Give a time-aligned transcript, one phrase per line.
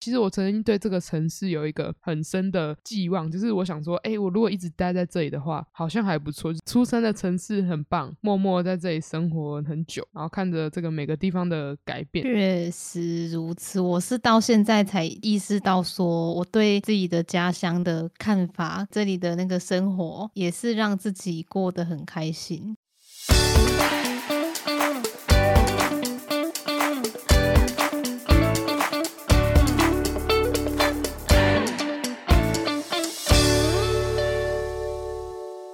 [0.00, 6.52] 其实我曾经对这个城市有一个很深的寄望，就是我想说，哎，我如果一直待在这里的话，好像还不错。
[6.64, 12.24] 出生的城市很棒，默默在这里生活很久，然后看着这个每个地方的改变。
[12.24, 22.74] 确实如此，我是到现在才意识到，说我对自己的家乡的看法，这里的那个生活也是让自己过得很开心。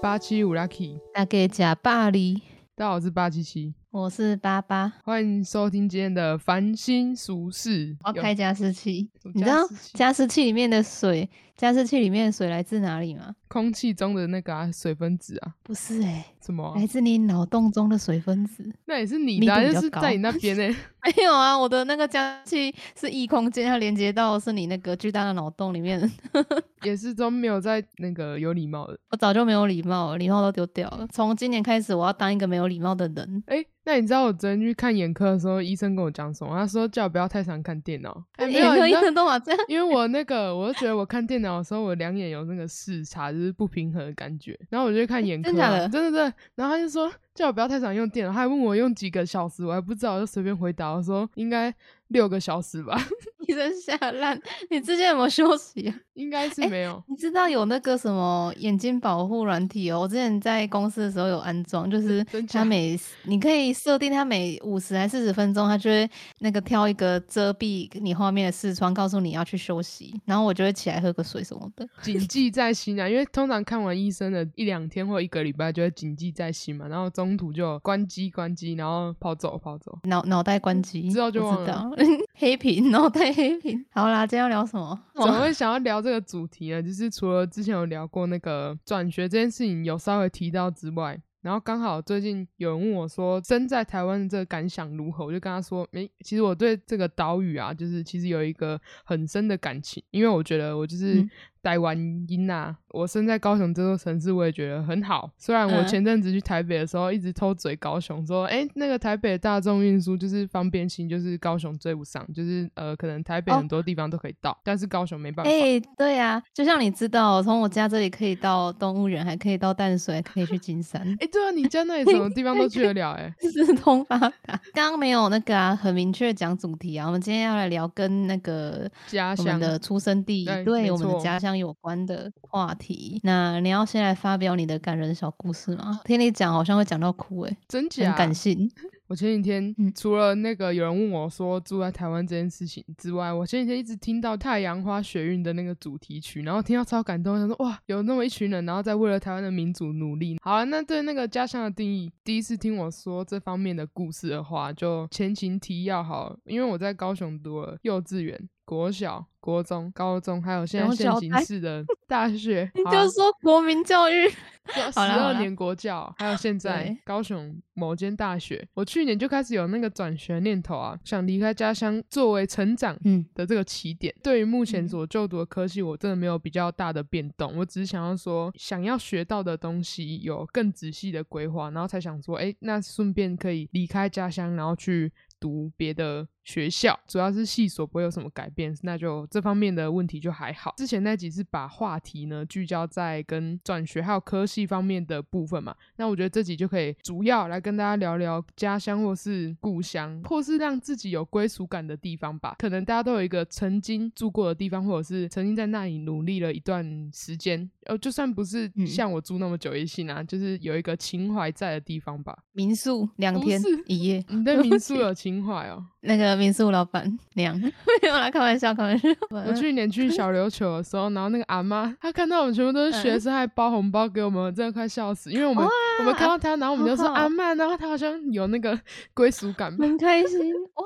[0.02, 2.34] 八七五 lucky，大家吃巴黎，
[2.74, 7.96] 大家好，我是八七七，我是八八，欢迎收听今天的繁星俗事。
[8.04, 9.62] 我要开加湿器，你知道
[9.94, 13.34] 加湿器里面的水，加湿器里面的水来自哪里吗？
[13.48, 15.54] 空气中的那个水分子啊？
[15.62, 16.74] 不是哎，什么？
[16.76, 18.70] 来自你脑洞中的水分子？
[18.84, 20.76] 那也是你的，就是在你那边呢？
[21.06, 26.10] 没有啊，我的那个加湿器是异空间，它连接到是你那个巨大的脑洞里面。
[26.82, 31.06] 也是都没有在那个有礼貌的，我早就没有礼貌了，礼貌都丢掉了。
[31.10, 33.42] 从今年开始，我要当一个没有礼貌的人。
[33.46, 36.52] 哎，那你知道我昨天去看眼科的时候，医生跟我讲什么？
[36.56, 38.20] 他说叫我不要太常看电脑。
[38.34, 39.60] 哎，眼科医生都嘛这样？
[39.68, 44.58] 因为我那个，我就觉得我看电脑的时候，我两眼有那个视差，就是不平衡的感觉。
[44.68, 46.34] 然后我就看眼科，真的，真的，真的。
[46.56, 51.72] 然后他就说叫我不要太常用电脑，他还问我用几个小时，我还不知道，我就随便回答，我说应该。
[52.10, 52.96] 六个小时吧，
[53.48, 54.40] 你真吓烂！
[54.70, 55.88] 你之前有没有休息？
[55.88, 57.02] 啊 应该是没有。
[57.08, 60.02] 你知道有那个什么眼睛保护软体哦？
[60.02, 66.08] 我之前在公司的时候有安装，就是它每你可以设定它每五十还四十分钟，它就会
[66.38, 73.08] 那个挑一个遮蔽你画面的视窗，告诉你要去休息，然后我就会起来喝个水什么的， 谨记在心啊。
[73.08, 81.90] 因为通常看完医生的一两天或一个礼拜就会谨记在心嘛，然后中途就关机关机，然后跑走跑走，脑脑袋关机，之后就忘了。
[82.36, 83.82] 黑屏， 脑袋黑屏。
[83.90, 85.00] 好啦，今天要聊什么？
[85.14, 86.82] 怎么会想要聊这个主题呢？
[86.82, 95.24] 就是除了之前有聊过那个转学这件事情有稍微提到之外，然后刚好最近有人问我说，身在台湾的这个感想如何？
[95.24, 101.26] 我就跟他说，诶，其实我对这个岛屿啊，就是其实有一个很深的感情，因为我觉得我就是
[101.66, 102.76] 台湾音呐。
[102.92, 105.28] 我生在高雄这座城市，我也觉得很好。
[105.36, 121.02] 虽然我前阵子去台北的时候，一直偷嘴高雄，说：“哎，那个台北大众运输就是方便性，就是高雄追不上，就是呃，可能台北很多地方都可以到，但是高雄没办法。”哎，对呀，就像你知道，从我家这里可以到动物园，还可以到淡水，可以去金山。
[121.20, 123.12] 哎，对啊，你家那里什么地方都去得了？
[123.12, 124.58] 哎，四通八达。
[124.72, 127.06] 刚刚没有那个啊，很明确讲主题啊。
[127.06, 133.20] 我们今天要来聊跟那个家乡的出生地，对我们的家乡有关的话题。
[133.22, 136.00] 那你要先来发表你的感人小故事吗？
[136.04, 138.08] 听你讲好像会讲到哭诶，真假？
[138.08, 138.70] 很感性。
[139.08, 150.36] 我前几天除了那个有人问我说住在台湾这件事情之外，我前几天一直听到太阳花学运的那个主题曲，然后听到超感动，想说哇，有那么一群人，然后在为了台湾的民主努力。
[150.42, 158.48] 好了，那对那个家乡的定义，第一次听我说这方面的故事的话，就前情提要好，因为我在高雄读了幼稚园。
[158.66, 172.98] 国小、国中、高中，还有现在现行式的 大学，你就说国民教育，十二年国教，还有现在高雄某间大学，我去年就开始有那个转学念头啊，想离开家乡作为成长
[173.34, 174.12] 的这个起点。
[174.20, 186.26] 对于目前所就读的科系，我真的没有比较大的变动，我只是想要说，想要学到的东西有更仔细的规划，然后才想说，哎，那顺便可以离开家乡，然后去读别的。
[186.46, 190.72] 学校主要是系所不会有什么改变，那就这方面的问题就还好。
[190.76, 202.54] 之前那几次把话题呢聚焦在跟转学还有科系方面的部分嘛，那我觉得这集就可以主要来跟大家聊聊家乡或是故乡，或是让自己有归属感的地方吧。
[202.60, 212.38] 可能大家都有一个曾经住过的地方，或者是曾经在那里努力了一段时间，呃，就算不是像我住那么久也行啊，就是有一个情怀在的地方吧。
[212.52, 215.84] 民宿两天一夜，你对民 宿有情怀哦。
[216.02, 219.08] 那个民宿老板娘 没有啦，开玩笑，开玩笑。
[219.30, 225.30] 我去年去小琉球的时候，然后那个阿妈，她看到我们全部都是学生，还包红包给我们，真的快笑死。
[225.32, 225.64] 因为我们
[226.00, 228.78] 我们看到她，然后我们就说阿妈，然后她好像有那个
[229.14, 230.84] 归属感，很开心哇。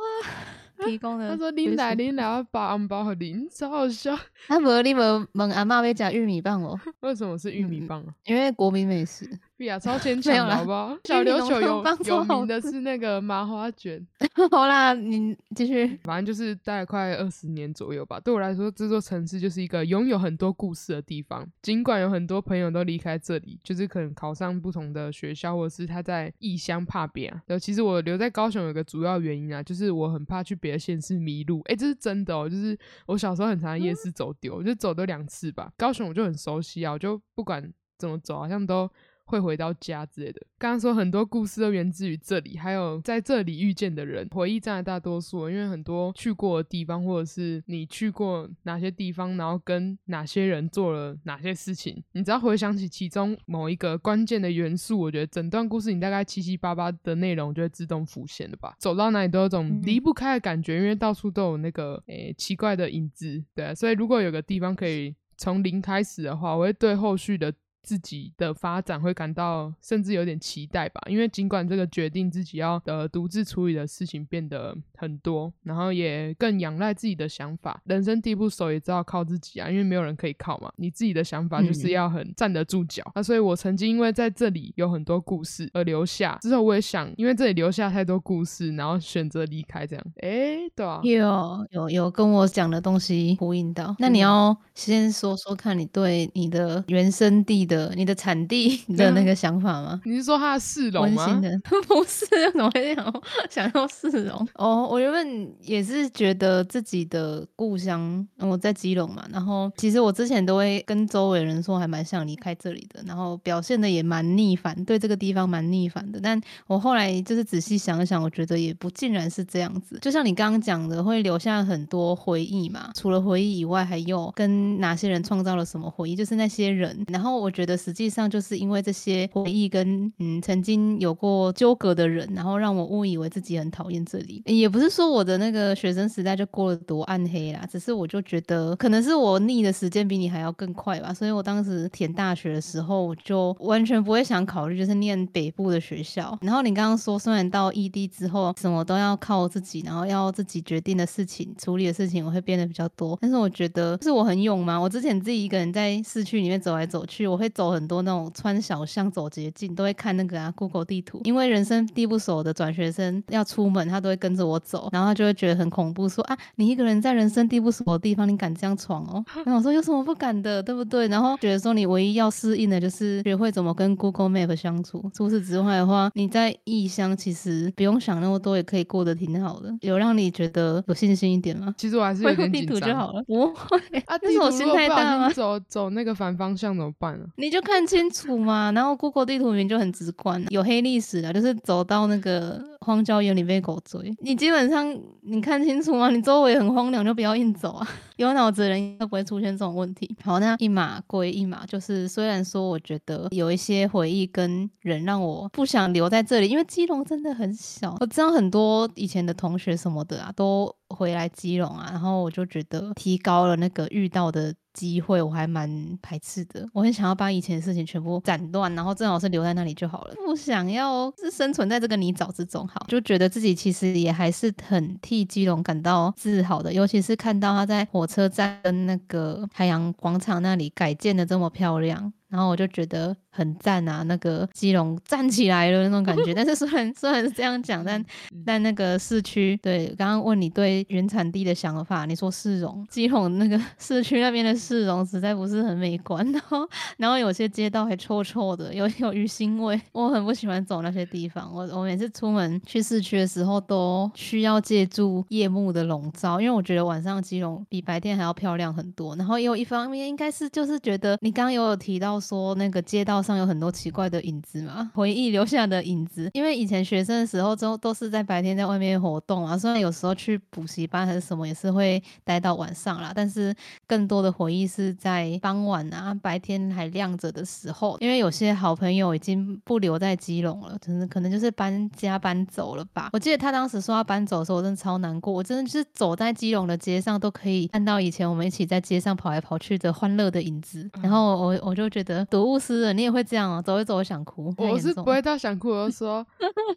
[0.86, 4.18] 提供的，他说拎来拎来，我包红包和拎，超好笑。
[4.48, 6.80] 他无你们问阿妈要加玉米棒哦？
[7.00, 8.06] 为什么是玉米棒啊？
[8.24, 9.28] 因为国民美食。
[9.66, 10.96] 呀，超牵 强，好不好？
[11.04, 14.04] 小琉球有有名的是那个麻花卷。
[14.50, 15.98] 好啦，你继续。
[16.04, 18.18] 反正就是待了快二十年左右吧。
[18.20, 21.46] 对我来说，这座城市就是一个拥有很多故事的地方。
[21.62, 27.42] 尽管有很多朋友都离开这里，就是可能考上不同的学校，或者是他在异乡怕别啊。
[27.46, 31.60] 然后其实我留在高雄有个主要原因啊，就是我很怕去别的县市迷路。
[31.66, 35.70] 哎，这是真的哦，就是我小时候很常在夜市走丢，我就走了两次吧。
[35.76, 38.90] 高雄我就很熟悉啊，我就不管怎么走，好像都。
[39.30, 40.40] 会回到家之类的。
[40.58, 45.48] 刚刚说很多故事都源自于这里，还有在这里遇见的人，回忆占了大多数。
[45.48, 58.74] 因为很多去过的地方，或者是你去过哪些地方，然后跟哪些人做了哪些事情，你只要回想起其中某一个关键的元素，我觉得整段故事你大概七七八八的内容就会自动浮现了吧。
[58.78, 63.42] 走到哪里都有种离不开的感觉，因为到处都有那个诶奇怪的影子。
[63.54, 67.52] 对，所以如果有个地方可以从零开始的话，我会对后续的。
[67.82, 77.80] 自己的发展会感到甚至有点期待吧，因为尽管这个决定自己要呃独自处理的事情变得很多，然后也更仰赖自己的想法。
[77.86, 80.70] 人生地不熟也知道靠自己啊，因为没有人可以靠嘛。
[80.76, 83.02] 你自己的想法就是要很站得住脚。
[83.14, 90.04] 那所以我曾经因为在这里有很多故事而留下，之后我也想因为这里留下太多故事，然后选择离开这样。
[90.20, 93.96] 哎，对啊，有有有跟我讲的东西呼应到。
[93.98, 97.69] 那你要先说说看你对你的原生地。
[97.70, 100.00] 的你的产地的那个想法吗？
[100.04, 101.40] 你是说它的市容吗？
[101.86, 104.46] 不是，怎么会想想要市容？
[104.56, 109.24] 哦，我原本也是觉得自己的故乡，我在基隆嘛。
[109.32, 113.00] 然后其实我之前都会跟周围人说，还蛮想离开这里的。
[113.06, 116.20] 然后表现的也蛮逆反，对这个地方蛮逆反的。
[116.20, 119.98] 但我后来就是仔细想想，我觉得也不尽然是这样子。
[120.02, 122.90] 就像你刚刚讲的，会留下很多回忆嘛。
[122.94, 126.16] 除了回忆以外，还有跟哪些人创造了什么回忆？
[126.16, 127.06] 就是那些人。
[127.08, 127.59] 然后我觉得。
[127.60, 134.42] 觉得实际上就是因为这些回忆跟嗯曾经有过纠葛的人，然后让我误以为自己很讨厌这里。
[134.46, 141.12] 也不是说我的那个学生时代就过得多暗黑啦，只是我就觉得可能是我腻的时间比你还要更快吧。
[141.12, 146.38] 所以我当时填大学的时候，我就完全不会想考虑就是念北部的学校。
[146.40, 153.18] 然后你刚刚说，虽然到异地之后什么都要靠自己，然后要自己决定的事情、处理的事情，我会变得比较多。
[153.20, 154.80] 但是我觉得是我很勇吗？
[154.80, 157.49] 我之前自己一个人在市区里面走来走去，我会。
[157.50, 169.24] 走很多那种穿小巷走捷径，都会看那个啊 Google 地图，因为人生地不熟的转学生要出门，他都会跟着我走，然后他就会觉得很恐怖，说啊，你一个人在人生地不熟的地方，你敢这样闯哦？
[169.44, 171.08] 然后我说有什么不敢的，对不对？
[171.08, 179.70] 然后觉得说你唯一要适应的就是学会怎么跟 Google Map 相处，除此之外的话，你在异乡其实不用想那么多，也可以过得挺好的。
[179.80, 181.74] 有让你觉得有信心一点吗？
[181.76, 182.74] 其实我还是有点紧张。
[182.74, 185.30] 地图就好了，不会啊，但是我心太大吗？
[185.32, 187.24] 走走那个反方向怎么办呢？
[187.40, 196.10] 你就看清楚嘛，然后 Google 地图名就很直观，有黑历史的，就是走到那个荒郊野岭被狗追，你基本上你看清楚吗？
[196.10, 197.88] 你周围很荒凉，就不要硬走啊。
[198.16, 200.14] 有脑子的人应该不会出现这种问题。
[200.22, 207.96] 好，那一码归一码，就是虽然说我觉得有一些回忆跟人让我不想留在这里，因为基隆真的很小。
[208.00, 214.54] 我知道很多以前的同学什么的啊，都回来基隆啊，然后我就觉得提高了那个遇到的。
[214.72, 222.66] 机会我还蛮排斥的，我很想要把以前的事情全部斩断，然后正好是留在那里就好了，不想要是生存在这个泥沼之中。
[222.68, 232.12] 好，就觉得自己其实也还是很替基隆感到自豪的，尤其是看到他在火车站跟那个海洋广场那里改建的这么漂亮。
[232.28, 236.34] 然后我就觉得很赞啊，那个基隆站起来了那种感觉。
[236.34, 238.04] 但是虽然 虽然是这样讲，但
[238.44, 251.50] 但那个市区，对，刚刚问你对原产地的想法，你说市容，基隆那个 市区那边的市容实在不是很美观，然后然后有些街道还臭臭的，有 有鱼腥味，我很不喜欢走那些地方。
[251.52, 259.16] 我我每次出门去市区的时候，都需要借助夜幕的笼罩，因为我觉得晚上基隆比白天还要漂亮很多。
[259.16, 262.20] 然后也有一方面应该是就是觉得你刚刚有有提到。
[262.20, 266.30] 说那个街道上有很多奇怪的影子嘛，回忆留下的影子。
[266.34, 273.12] 因为以前学生的时候都都是在白天在外面活动啊，虽然有时候去补习班还是什么，也是会待到晚上啦。
[273.14, 273.54] 但是
[273.86, 277.96] 更多的回忆是在傍晚啊，白天还亮着的时候。
[278.00, 283.10] 因为有些好朋友已经不留在基隆了，真的可能就是搬家搬走了吧。
[283.12, 285.32] 我记得他当时说要搬走的时候，我真的超难过。
[285.32, 290.88] 我真的就是走在基隆的街上，都可以看到以前我们一起在街上跑来跑去的欢乐的影子。
[291.02, 292.24] 然后我我就觉得。
[292.30, 294.52] 得物思人，你会这样哦，走一走我想哭。
[294.56, 296.26] 我是不会 到想哭，我就说，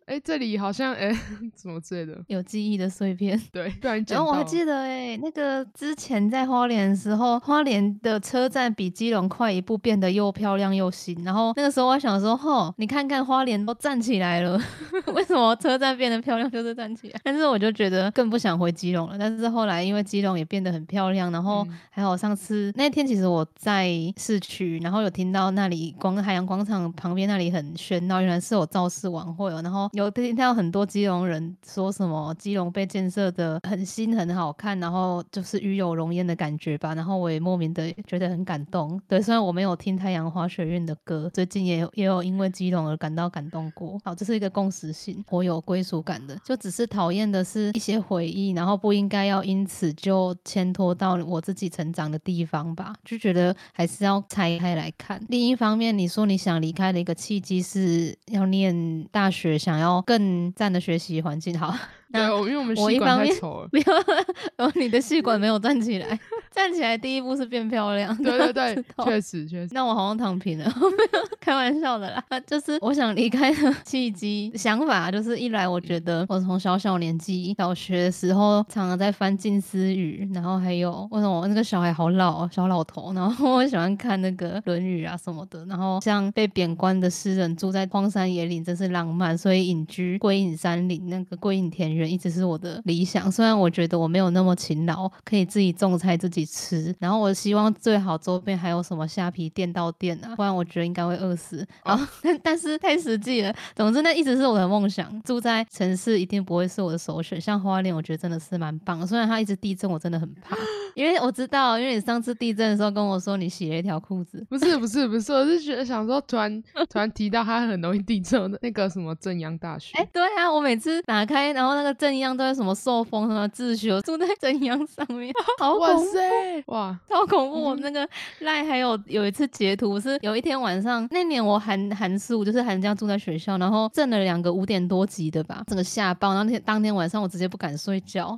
[0.06, 1.14] 哎，这里好像哎，
[1.56, 3.40] 什么之类的，有记忆的碎片。
[3.52, 11.24] 对， 不然然后我还记得哎，那个之前在花莲的时候，花莲的车站比基隆快一步，变得又漂亮又新。
[11.24, 14.60] 然后那个时候我想说，吼，你看看花莲都站起来了，
[15.14, 17.20] 为什么车站变得漂亮就是站起来？
[17.24, 19.18] 但是我就觉得更不想回基隆了。
[19.18, 29.62] 但是后来因为基隆也变得很漂亮，然后还好上次那天其实我在市区，然后有听到那里光海洋广场旁边那里很喧闹，原来是有造势晚会哦。
[29.62, 36.96] 然后有听到很多基隆人说什么基隆被建设的很新很好看，然后就是与有荣焉的感觉吧。
[36.96, 39.00] 然后我也莫名的觉得很感动。
[39.08, 44.00] 对，虽然我没有听太阳花学院的歌，最近也也有因为基隆而感到感动过。
[44.04, 46.38] 好，这是一个共识性，我有归属感的。
[46.44, 52.94] 就只是讨厌的是一些回忆，然后不应该要因此就牵拖到我自己成长的地方吧。
[53.04, 55.22] 就觉得还是要拆开来看。
[55.30, 61.74] 另一方面，你说你想离开的一个契机是要念大学，想要更赞的学习环境，好。
[62.14, 63.70] 对，因为我们吸管太丑了。
[63.74, 63.94] 没有，
[64.64, 66.20] 哦，你的吸管没有站起来，
[66.54, 68.16] 站起来第一步是变漂亮。
[68.18, 69.70] 对对对，确实确实。
[69.74, 70.72] 那我好像躺平了，
[71.42, 72.24] 开玩笑的啦。
[72.46, 92.04] 就是我想离开的契机想法，就是一来我觉得我从小小年纪小学的时候常常在翻近思语，然后还有为什么我那个小孩好老小老头，然后 我喜欢看那个《论语》啊什么的，然后像被贬官的诗人住在荒山野岭真是浪漫，所以隐居归隐山林，那个归隐田园。
[92.14, 96.96] 一直是我的理想，虽然我觉得我没有那么勤劳，可以自己种菜自己吃。
[97.00, 101.66] 然后我希望最好周边还有什么虾皮店到店啊，不然我觉得应该会饿死。
[101.84, 103.54] 然后但但是太实际了。
[103.76, 107.40] 总之那一直是我的梦想，住在城市一定不会是我的首选。
[107.40, 109.06] 像花莲，我觉得真的是蛮棒。
[109.06, 110.56] 虽然它一直地震，我真的很怕，
[110.96, 114.46] 因为我知道，因为你上次地震的时候跟我说你洗了一条裤子。
[114.50, 119.98] 不是不是不是，我是觉得想说突然突然提到它很容易地震的那个什么正阳大学。
[119.98, 121.94] 哎，对啊，我每次打开，然后那个。
[122.04, 127.62] 正阳都在什么受风什么自修，住在正阳上面，好恐怖哇，超恐怖！
[127.62, 128.06] 我那个
[128.40, 136.30] 赖还有有一次截图是有一天晚上，那年我寒寒暑，就是寒假住在学校，然后震了两个五点多级的吧，整个吓爆。
[136.30, 138.38] 然后那天当天晚上我直接不敢睡觉，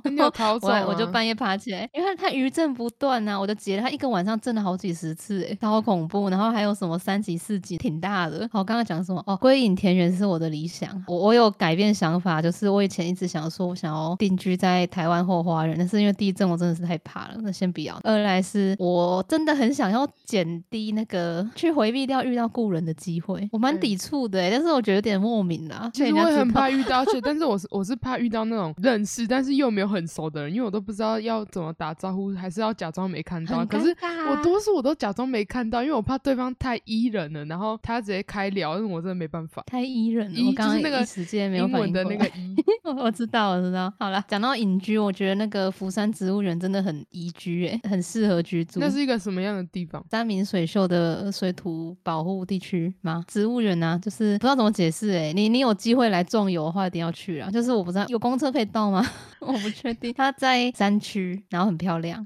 [0.60, 6.28] 我我就半夜爬起来，因为它余震不断啊，我的姐她一个晚上震了好几十次，哎，超恐怖。
[6.28, 8.48] 然后还有什么三级四级，挺大的。
[8.52, 9.20] 好，刚刚讲什么？
[9.26, 13.46] 哦，归隐田园是我的理想，我我有改变想法，就是我以前一直想。
[13.46, 17.96] 说我想要定居在台湾后花园，但是因为地震，我真的是太怕了，那先不要。
[18.02, 25.88] 二来是我真的很想要减低那个去回避掉遇到故人的机会， 我蛮抵触的，但是我觉得有点莫名啦。
[25.94, 33.64] 其实我也很怕遇到，但是我是我是怕遇到那种认识但是又没有很熟的人，因为我都不知道要怎么打招呼，还是要假装没看到。
[33.66, 33.96] 可是
[34.28, 39.62] 我多数我都假装没看到，因为我怕对方太依人了，然后他直接开聊，但是我真的没办法。
[39.66, 43.46] 太依人，了，我刚刚那个时间没有反应的那个 依，我知道。
[43.50, 48.80] 我知道，好了，讲到隐居，我觉得那个福山植物园真的很宜居，哎，很适合居住。
[48.80, 50.04] 那是一个什么样的地方？
[50.10, 53.24] 三明水秀的水土保护地区吗？
[53.28, 53.98] 植物园啊？
[53.98, 57.50] 就是不知道怎么解释，哎，你你有机会来壮游的话，一定要去啊！
[57.50, 59.06] 就是我不知道有公车可以到吗？
[59.40, 60.12] 我不确定。
[60.14, 62.25] 它在山区，然后很漂亮。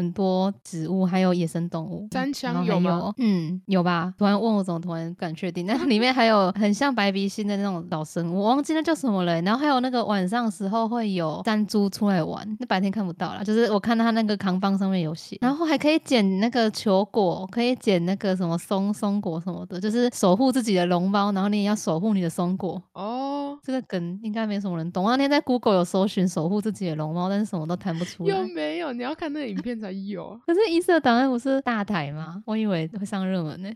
[0.00, 2.08] 很多植物，还有野生动物。
[2.10, 3.12] 三枪有吗？
[3.18, 4.14] 嗯，有吧。
[4.16, 5.66] 突然问我，怎么突然不敢确定？
[5.66, 9.42] 那里面还有很像白鼻星的那种老生物，我忘记那叫什么了。
[9.42, 13.44] 然后还有那个晚上时候会有山猪出来玩，那白天看不到啦。
[13.44, 22.82] 就是我看到它那个扛棒上面有写，然后还可以捡那个球果，可以捡那个什么松松果什么的，就是守护自己的龙猫，然后你也要守护你的松果。
[22.94, 25.04] 哦，这个梗应该没什么人懂。
[25.04, 28.34] 我那天在 Google 有搜寻守护自己的龙猫，但是什么都弹不出来。
[28.34, 28.94] 有没有？
[28.94, 29.89] 你要看那个影片才。
[29.90, 32.42] 有，可是一色档案不是大台吗？
[32.46, 33.70] 我以为会上热门呢。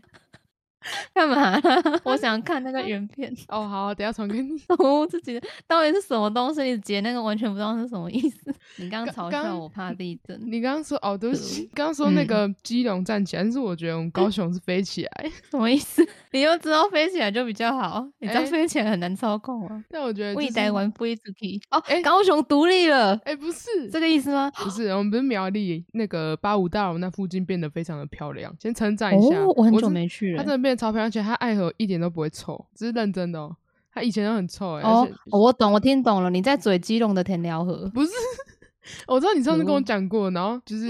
[1.13, 1.59] 干嘛？
[2.03, 3.33] 我想看那个原片。
[3.47, 4.61] 哦，好，等下传给你。
[4.79, 6.63] 我自己的到底是什么东西？
[6.63, 8.53] 你截那个完全不知道是什么意思。
[8.77, 10.39] 你刚刚嘲笑我怕地震。
[10.45, 16.05] 你刚刚说哦，对不起，刚刚说那个基隆站起来，但是我觉得我们高雄是飞起来，什么意思？
[16.31, 19.83] 你又知道飞起来就比较好，你知道飞起来很难操控啊。
[19.89, 23.15] 但我觉得未台湾飞出去哦，哎，高雄独立了。
[23.23, 24.51] 哎，不是这个意思吗？
[24.55, 28.53] 不是，我们不是苗栗那个八五大楼那附近变得非常的漂亮。
[28.59, 33.55] 先称赞一下，我很久没去了，它真的变超漂亮，而且它爱河一点都不会臭，只是认真的哦。
[33.93, 34.81] 它以前都很臭哎。
[34.83, 37.89] 哦，我懂，我听懂了，你在嘴基隆的田寮河？
[37.93, 38.11] 不是，
[39.07, 40.87] 我知道你上次跟我讲过，然后就是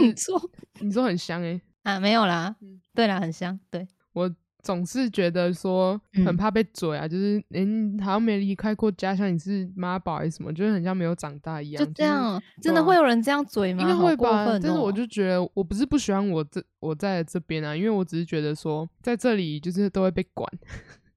[0.79, 1.61] 你说很香哎。
[1.83, 2.55] 啊，没有啦。
[2.95, 3.59] 对啦，很香。
[3.69, 4.29] 对我。
[4.65, 11.85] 总是觉得说很怕被嘴啊，就是嗯，好像没离开过家乡，你是妈宝还是什么，就是很像没有长大一样。
[11.85, 13.83] 就这样，真的会有人这样嘴吗？
[13.83, 14.57] 应该会吧。
[14.59, 20.51] 但是我就觉得，我不是不喜欢我这我在这边啊，因为我只是觉得说在这里就是都会被管。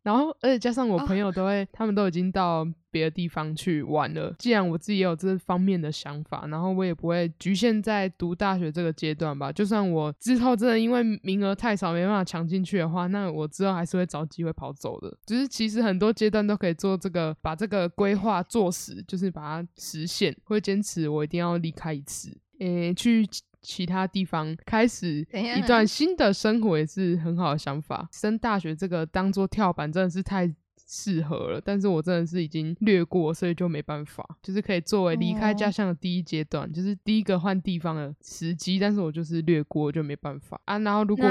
[0.09, 4.35] 然后，而且加上我朋友都会，他们都已经到别的地方去玩了。
[4.39, 9.53] 既然我自己也有这方面的想法，然后我也不会局限在读大学这个阶段吧。
[9.53, 15.15] 就算我之后真的因为名额太少没办法抢进去的话，那我之后还是会找机会跑走的。
[15.27, 20.35] 就是其实很多阶段都可以做这个，把这个规划做实，就是把它实现。
[20.45, 23.29] 会坚持我一定要离开一次，诶，去。
[23.61, 28.09] 其他地方开始一段新的生活也是很好的想法。
[28.13, 30.55] 升大学这个当做跳板真的是太。
[30.91, 40.79] 适合了，但是我真的是已经略过，所以就没办法，就是可以作为离开家乡的第一阶段，就是第一个换地方的时机，但是我就是略过，就没办法啊。
[40.79, 41.29] 然后如果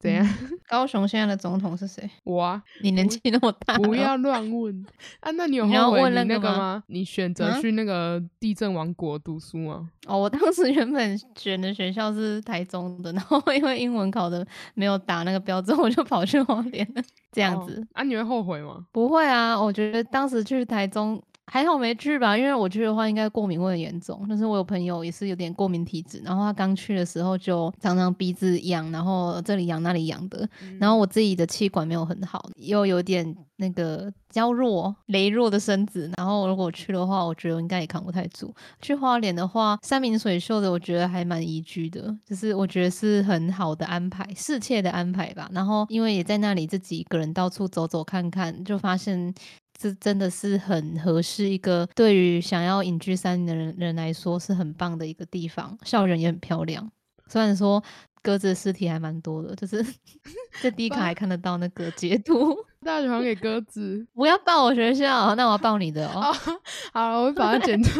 [0.00, 0.26] 怎样，
[0.66, 2.08] 高雄现在的总统是谁？
[2.24, 4.86] 我啊，你年纪那么大，不要乱问
[5.20, 5.30] 啊。
[5.32, 6.82] 那你有后悔你那个吗？
[6.86, 9.90] 你选择去那个地震王国读书吗？
[10.06, 17.02] 哦，我当时原本选的学校是台中的，然后因为英文考的没有打那个标准，我就跑去花莲了。
[17.32, 18.04] 这样子啊？
[18.04, 18.86] 你会后悔吗？
[18.94, 24.24] 不会啊，我觉得当时去台中还好没去吧，因为我去的话应该过敏会很严重。
[24.28, 30.48] 但是我有朋友也是有点过敏体质，然后他刚去的时候就常常鼻子痒，然后这里痒那里痒的。
[30.80, 36.10] 然后我自己的气管没有很好，又有点那个娇弱、羸弱的身子。
[36.16, 38.52] 然后如果去的话，我觉得应该也扛不太住。
[38.80, 45.48] 去花莲的话，山明水秀的，我觉得还蛮宜居的，就是我觉得是很好的安排，适切的安排吧。
[45.52, 49.32] 然后因为也在那里自己一个人到处走走看看，就发现
[49.76, 55.76] 这真的是很合适一个对于想要隐居山林的人人来说是很棒的一个地方。
[55.84, 56.90] 校园也很漂亮，
[57.26, 57.82] 虽然说
[58.22, 59.84] 鸽子的尸体还蛮多的，就是
[60.62, 62.56] 在第一卡还看得到那个截图。
[62.84, 66.32] 大家传给鸽子， 不要报我学校，那我要报你的哦。
[66.92, 67.90] 好了，我会把它剪掉。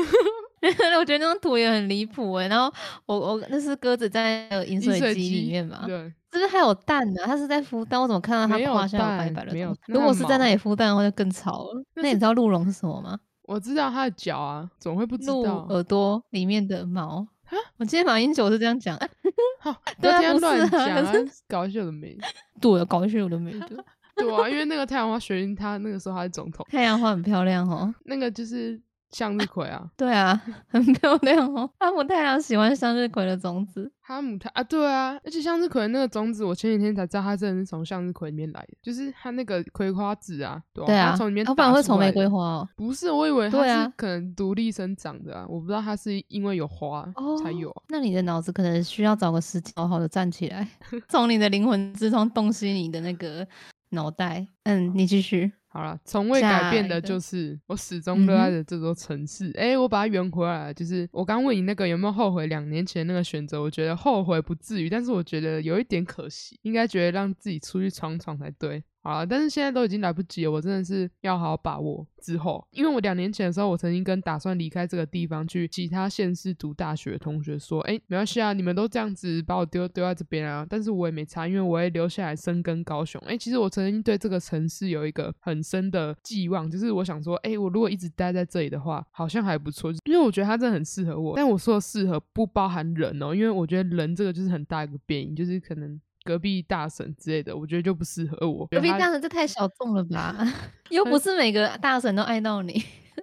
[0.98, 2.48] 我觉得那张图也很离谱哎。
[2.48, 2.72] 然后
[3.06, 5.84] 我我那是鸽子在饮水机里面嘛？
[5.86, 7.22] 对，是不是还有蛋呢？
[7.24, 9.52] 它是在孵蛋，我怎么看到它胯下有白白的？
[9.52, 9.76] 没有。
[9.86, 11.84] 如果是在那里孵蛋的话，就更吵了。
[11.94, 13.18] 那你知道鹿茸是什么吗？
[13.42, 15.34] 我知道它的脚啊，怎么会不知道？
[15.34, 15.44] 鹿
[15.74, 17.56] 耳朵里面的毛啊！
[17.76, 18.98] 我今天马英九是这样讲。
[19.60, 22.16] 好，对啊，不是讲搞笑的没？
[22.58, 23.84] 对，搞笑的没的。
[24.16, 26.64] 对啊，因为那个太阳花学运，他那个时候他是总统。
[26.70, 28.80] 太阳花很漂亮哦，那个就是
[29.14, 29.88] 向日葵啊。
[29.96, 31.70] 对啊， 很漂亮哦。
[31.78, 33.90] 哈姆太郎喜欢向日葵的种子。
[34.06, 40.60] 哈姆太啊，对啊，而且向日葵那个种子，我前几天才知道，它真的是从向日葵里面来的，就是它那个葵花籽啊。
[40.74, 41.42] 对啊，从里面。
[41.46, 42.68] 它反而会从玫瑰花哦。
[42.76, 47.08] 不是，我以为它是可能独立生长的啊，我不知道它是因为有花
[47.42, 47.74] 才有。
[47.88, 50.68] 那你的脑子可能需要找个时间好好的站起来，
[51.08, 53.46] 从你的灵魂之中洞悉你的那个。
[53.94, 55.98] 脑袋，嗯，你继续好了。
[56.04, 59.50] 从未改变的就是我始终热爱的这座城市。
[59.56, 63.60] 哎，我把它圆回来了，就是我刚问你那个有没有后悔两年前那个选择？
[63.60, 68.84] 我觉得后悔不至于，但是我觉得有一点可惜，应该觉得让自己出去闯闯才对。
[69.04, 72.66] 好了，但是现在都已经来不及了，我真的是要好好把握之后。
[72.70, 83.20] 因为我两年前的时候，我曾经跟打算离开这个地方去其他县市读大学的同学说：“哎，没关系啊，你们都这样子把我丢丢在这边啊，但是我也没差，因为我会留下来深耕高雄。
[83.26, 91.36] 哎，其实我曾经对这个城市有一个很深的寄望，就是我想说，哎，我如果一直待在这里的话，好像还不错，因为我觉得它真的很适合我。
[91.36, 96.00] 但我说的适合不包含人哦，因为我觉得人这个就是很大一个变因，就是可能。
[96.24, 98.66] 隔壁大婶之类的，我觉得就不适合我。
[98.66, 100.34] 隔壁大婶这太小众了吧？
[100.88, 102.82] 又不是每个大婶都爱到你。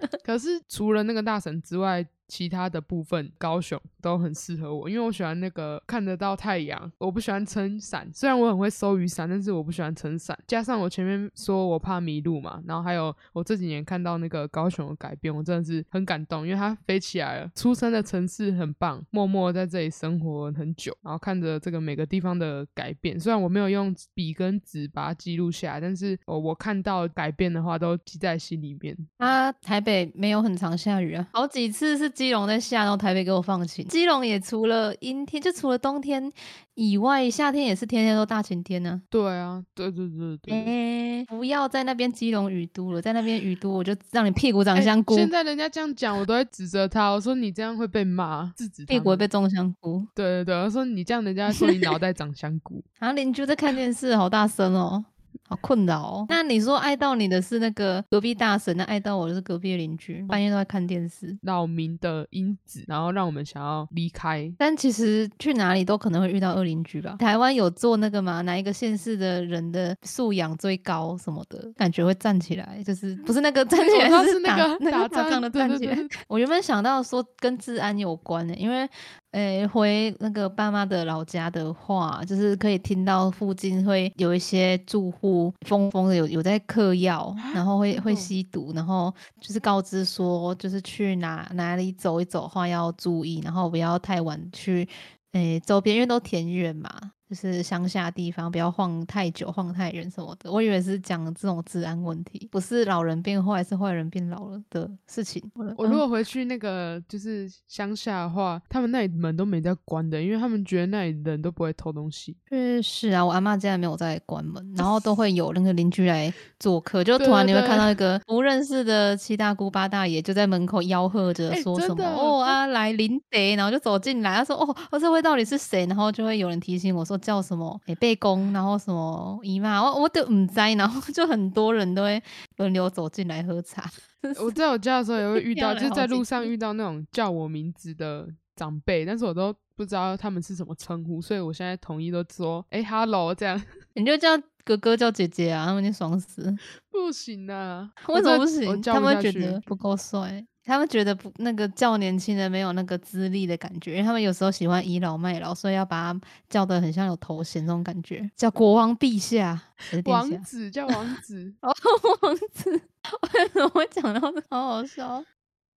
[0.23, 2.05] 可是除了那个大神之外。
[2.27, 6.89] 其他的部分，高雄都很适合我，因为我喜欢那个看得到太阳。
[6.97, 10.39] 我不喜欢撑伞，虽然我很会收雨伞，但是我不喜欢撑伞。
[10.47, 17.51] 加上我前面说我怕迷路嘛，然后还有我这几年看到那个高雄的改变，我真的是很感动，因为它飞起来了。
[17.53, 23.19] 出生的城市很棒，默默在这里生活很久，然后看着这个每个地方的改变。
[23.19, 28.97] 虽然我没有用笔跟纸把它记录下来，但是我我看到改变的话都记在心里面。
[29.17, 32.12] 啊，台北没有很常下雨啊，好几次是。
[32.12, 33.88] 基隆在下，然后台北给我放晴。
[33.88, 36.32] 基隆也除了阴天，就除了冬天
[36.75, 39.01] 以外，夏天也是天天都大晴天呢。
[39.10, 40.54] 对啊，对对对对。
[40.54, 45.15] 哎不要在那边基隆雨都了，在那边雨都，我就让你屁股长香菇。
[45.15, 50.06] 现在人家这样讲，我都会指责他，我说你这样会被骂，制止屁股会被种香菇。
[50.13, 52.84] 对对对，我说你这样，人家说你脑袋长香菇。
[52.99, 55.06] 然后邻居在看电视，好大声哦。
[55.48, 56.26] 好困扰哦。
[56.30, 61.38] 那你说爱到你的是那个隔壁大神，那爱到我的是隔壁的邻居，半夜都在看电视。
[61.41, 64.52] 扰民的因子，然后让我们想要离开。
[64.58, 67.15] 但其实去哪里都可能会遇到恶邻居吧？
[67.20, 68.41] 台湾有做那个吗？
[68.41, 71.72] 哪一个县市的人的素养最高什么的？
[71.76, 75.98] 感觉会站起来，就是不是那个站起来，是那个打仗的站起来。
[76.28, 78.89] 我原本想到说跟治安有关的，因为。
[79.32, 94.86] 诶，回那个爸妈的老家的话，就是可以听到附近会有一些住户疯疯的有有在嗑药，然后会会吸毒，然后就是告知说，就是去哪哪里走一走的话要注意，然后不要太晚去
[95.32, 96.89] 诶周边，因为都田园嘛。
[97.32, 100.52] 就是乡下地方，不要晃太久、晃太远什么的。
[100.52, 105.41] 我以为是讲这种治安问题，不是老人变坏，是坏人变老了的事情。
[105.78, 112.36] 我如果回去那个就是乡下的话，他们那里门都没在关的，因为他们觉得那里人都不会偷东西。
[112.50, 125.86] 嗯，是啊，我阿妈家没有在关门，然后都 会有那个邻居来做客，就突然你会看到一个不认识的七大姑八大爷就在门口吆喝着说什么哦啊来临得，然后就走进来，他说哦，我这位到底是谁？
[125.86, 127.20] 然后就会有人提醒我说。
[127.21, 127.79] 叫什么？
[127.86, 132.21] 哎，背公，然后什么姨妈，我我都唔知，然后就很多人都会
[132.57, 133.89] 轮流走进来喝茶。
[134.43, 143.60] 我在我家的时候也会遇到，就是在路上遇到那种叫我名字的长辈，但是我都不知道他们是什么称呼，所以我现在统一都说哎，hello 这样。
[143.95, 144.29] 你就叫
[144.63, 146.55] 哥哥叫姐姐啊，他们就爽死。
[146.91, 148.81] 不行啊，为什么不行？
[148.84, 150.45] 他们觉得不够帅。
[150.63, 159.62] 他们觉得不那个叫年轻人没有那个资历的感觉，因为他们有时候喜欢倚老卖老，所以要把他叫的很像有头衔这种感觉，叫国王陛下，
[160.06, 161.74] 王子叫王子， 哦，
[162.21, 162.71] 王子，
[163.34, 165.24] 为什么会讲到这，好好笑。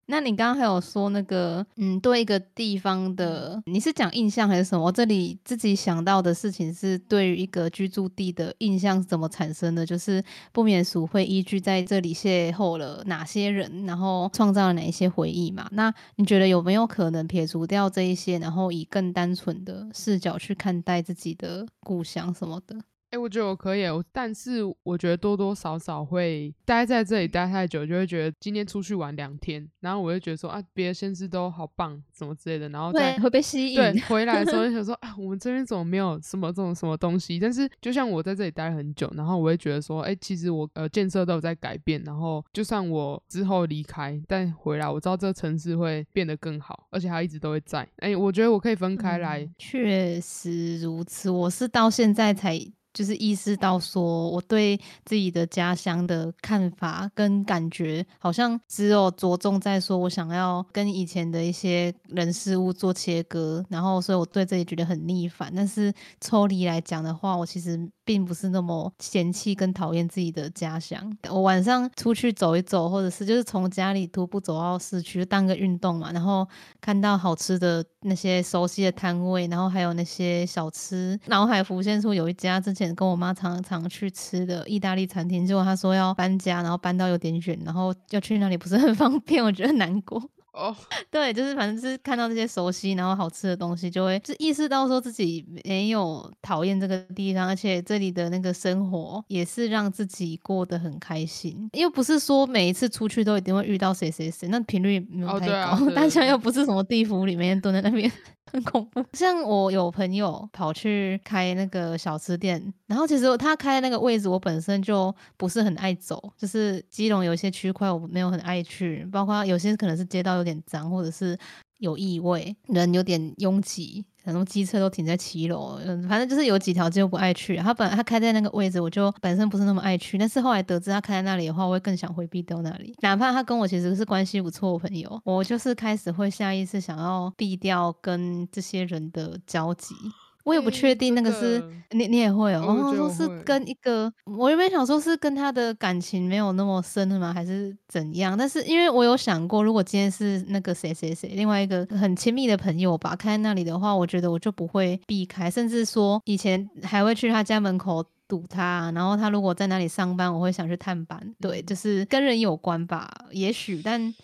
[0.06, 4.84] 那你刚刚还有说那个，嗯，对一个地方的，你是讲印象还是什么？
[4.84, 15.68] 我这里自己想到的事情是对于一个居住地的印象是怎么产生的，就是不免俗会依据在这里邂逅了哪些人，然后创造了哪一些回忆嘛？
[15.72, 22.76] 那你觉得有没有可能撇除掉这一些，然后以更单纯的视角去看待自己的故乡什么的？
[23.12, 33.76] 哎，我觉得我可以，但是我觉得多多少少会待在这里待太久，就会觉得今天出去玩两天，然后我就觉得说啊，别的县市都好棒，什么之类的，然后再会被吸引。
[33.76, 37.38] 对，回来的时候 就想说啊，我们这边怎么没有什么这种什么东西？
[37.38, 47.86] 但是就像我在这里待很久，然后我会觉得说，哎，其实我呃建设都有在改变，然后就算我之后离开，但回来我知道这个城市会变得更好，而且它一直都会在。
[47.98, 49.46] 哎，我觉得我可以分开来。
[49.58, 52.58] 确实如此，我是到现在才。
[52.92, 65.52] 就是意识到说，我对自己的家乡的看法跟感觉，好像只有着重在说我想要跟以前的一些人事物做切割，然后所以我对这里觉得很逆反。
[65.54, 67.90] 但是抽离来讲的话，我其实。
[68.04, 71.16] 并不是那么嫌弃跟讨厌自己的家乡。
[71.28, 76.10] 我晚上出去走一走，或者是就是从家里徒步走到市区，当个运动嘛。
[76.12, 76.46] 然后
[76.80, 90.22] 看到好吃的那些熟悉的摊位，然后还有那些小吃，脑海浮现出有一家之前跟我妈常常去吃的意大利餐厅，结果她说要搬家，然后搬到有点远，然后要去那里不是很方便，我觉得难过。
[90.52, 90.74] 哦，
[91.10, 101.68] 对，就是反正就是看到这些熟悉然后好吃的东西，就会就意识到说自己没有讨厌这个地方，而且这里的那个生活也是让自己过得很开心。
[101.72, 105.90] 又不是说每一次出去都一定会遇到谁谁谁，那频率没有太高。
[105.94, 108.10] 大家又不是什么地府里面蹲在那边。
[108.52, 121.38] 很恐怖，像我有朋友跑去开那个小吃店，然后其实他开那个位置，我本身就不是很爱走，就是基隆有一些区块我没有很爱去，包括有些可能是街道有点脏，或者是。
[121.78, 127.56] 有异味，人有点拥挤，很多机车都停在七楼，嗯，反正就是有几条街我不爱去。
[127.56, 132.94] 他本来他开在那个位置，我就本身不是那么爱去，但是后来得知他开在那里的话，我会更想回避掉那里。
[133.00, 139.96] 哪怕他跟我其实是关系不错的朋友，我就是开始会下意识想要避掉跟这些人的交集。
[140.44, 142.64] 我也不确定那个是你，你也会哦。
[142.66, 147.32] 然后说是跟一个，我原本想说是跟他的感情没有那么深的吗？
[147.32, 148.36] 还是怎样？
[148.36, 158.90] 但是因为我有想过，如果今天是那个谁谁谁，另外一个很亲密的朋友吧，开在那里的话，我觉得我就不会避开，甚至说以前还会去他家门口堵他。
[158.94, 161.20] 然后他如果在那里上班，我会想去探班。
[161.40, 164.14] 对，就是跟人有关吧，也许，但。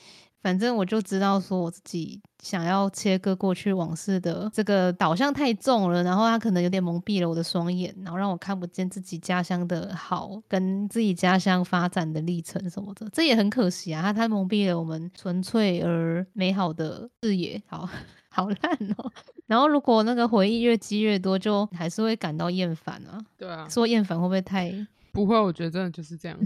[0.41, 14.01] 反正我就知道，说我自己想要切割过去往事的这个导向太重了，然后他可能有点蒙蔽了我的双眼，然后让我看不见自己家乡的好，跟自己家乡发展的历程什么的，这也很可惜啊。
[14.01, 17.89] 他他蒙蔽了我们纯粹而美好的视野，好
[18.31, 19.13] 好烂哦。
[19.47, 23.19] 然后如果那个回忆越积越多，就还是会感到厌烦啊。
[23.37, 24.73] 对啊，说厌烦会不会太？
[25.11, 26.39] 不会，我觉得真的就是这样。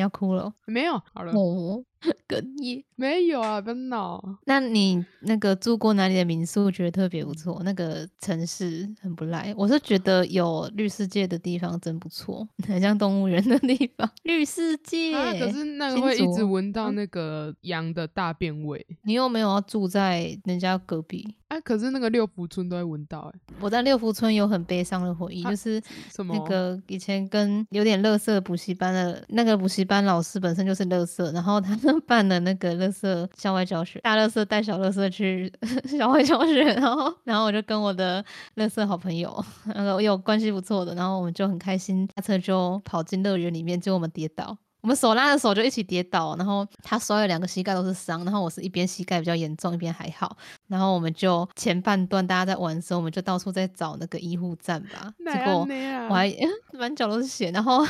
[0.00, 0.50] 你要哭了？
[0.64, 1.32] 没有，好了。
[1.32, 1.84] 哦，
[2.26, 2.82] 哽咽？
[2.96, 4.22] 没有啊，别闹。
[4.46, 6.70] 那你那个住过哪里的民宿？
[6.70, 7.60] 觉得特别不错？
[7.62, 9.52] 那个城市很不赖。
[9.58, 14.10] 我是觉得有绿世界的地方真不错，很像动物园的地方。
[14.22, 18.86] 绿世界，可是那个会一直闻到那个羊的大便味。
[19.02, 21.36] 你又没有要住在人家隔壁？
[21.48, 23.32] 哎，可是那个六福村都会闻到。
[23.34, 25.82] 哎，我在六福村有很悲伤的回忆，就是
[26.14, 26.34] 什么？
[26.34, 29.84] 那个以前跟有点乐色补习班的那个补习。
[29.90, 35.52] 班老师本身就是乐色，然后他们 办的那个乐色校外教学，大乐色带小乐色去
[35.98, 38.24] 校外教学，然后然后我就跟我的
[38.54, 44.56] 乐色好朋友，那个有关系不错的，然后我们就很开心，下车就跑进乐园里面，结果我们跌倒。
[44.82, 50.36] 我们手拉着手就一起跌倒，然后他摔了两个膝盖都是伤，然后我是一边膝盖比较严重，一边还好。
[50.68, 55.12] 然后我们就前半段大家在玩的时候，我们就到处在找那个医护站吧。
[55.32, 55.66] 结果
[56.08, 56.34] 我还
[56.72, 57.86] 满脚都是血，然后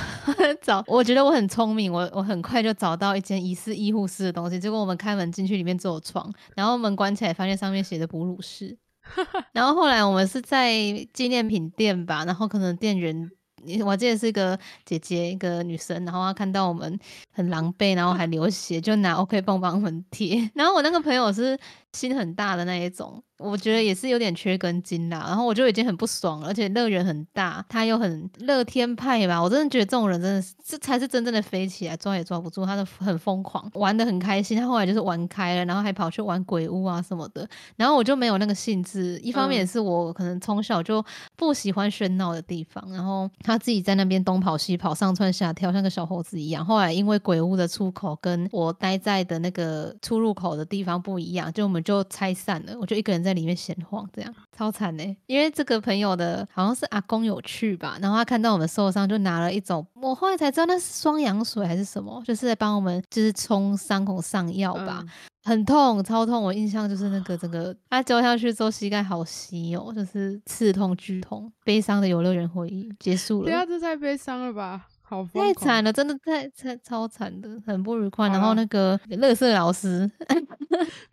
[0.63, 4.59] 找，我觉得我很聪明，我我很快就找到一间疑似医护室的东西。
[4.59, 8.77] 结果我们开门进去，里面只有床，然后门关起来，发现上面写的哺乳室。
[9.53, 10.73] 然后后来我们是在
[11.13, 13.31] 纪念品店吧，然后可能店员。
[13.85, 16.99] 我记得是一个姐姐，一个女生，然后她看到我们
[17.33, 20.49] 很狼狈，然后还流血，就拿 OK 棒帮我们贴。
[20.55, 21.59] 然后我那个朋友是
[21.93, 23.23] 心很大的那一种。
[23.39, 41.03] 我觉得也是有点缺根筋啦，然后我就已经很不爽了，而且乐园很大，他又很乐天派吧，我真的觉得这种人真的是，这才是真正的飞起来抓也抓不住，他的很疯狂，玩的很开心，他后来就是玩开了，然后还跑去玩鬼屋啊什么的，然后我就没有那个兴致，一方面也是我可能从小就
[41.35, 53.31] 不喜欢喧闹的地方，然后他自己在那边东跑西跑，上蹿下跳，像个小猴子一样，后来因为鬼屋的出口跟我待在的那个出入口的地方不一样，就我们就拆散了，我就一个人在。
[53.31, 55.17] 里面闲晃，这样超惨呢。
[55.27, 65.03] 因为这个朋友的好像是阿公有去吧，然后他看到我们受伤，就拿了一种，我后来才知道那是双氧水还是什么，就是在帮我们就是冲伤口上药吧。
[65.45, 66.43] 很痛，超痛。
[66.43, 73.45] 我印象就是那个整个他浇下去之后，膝盖好稀哦，就是刺痛剧痛，悲伤的游乐园回忆结束了。
[73.45, 74.89] 对啊，这太悲伤了吧。
[75.33, 78.29] 太惨了，真的太太超惨的，很不愉快。
[78.29, 80.11] 然后那个乐色老师，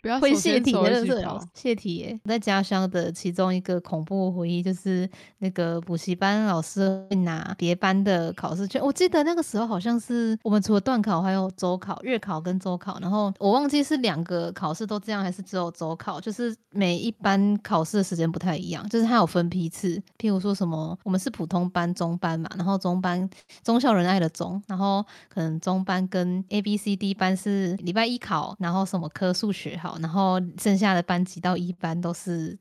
[0.02, 2.20] 不要 会泄体的乐色老师泄体耶。
[2.26, 8.80] 在家乡的其中一个恐怖回忆，就是那个补习班老师会拿别班的考试卷。
[8.84, 13.00] 我记得那个时候好像是我们除了段考，还有周考、月考跟周考。
[13.02, 16.22] 然后我忘记是两个考试都这样，还是只有周考。
[16.22, 20.00] 就是每一班考试的时间不太一样，就是它有分批次。
[20.20, 23.28] 譬如说什么，我们是普通班、中班嘛，然后中班、
[23.64, 23.87] 中小。
[23.88, 32.58] 叫人爱的中，然后可能中班跟 A B C D 班是礼拜一考，然后什么科数学好，然后剩下的班级到一班都是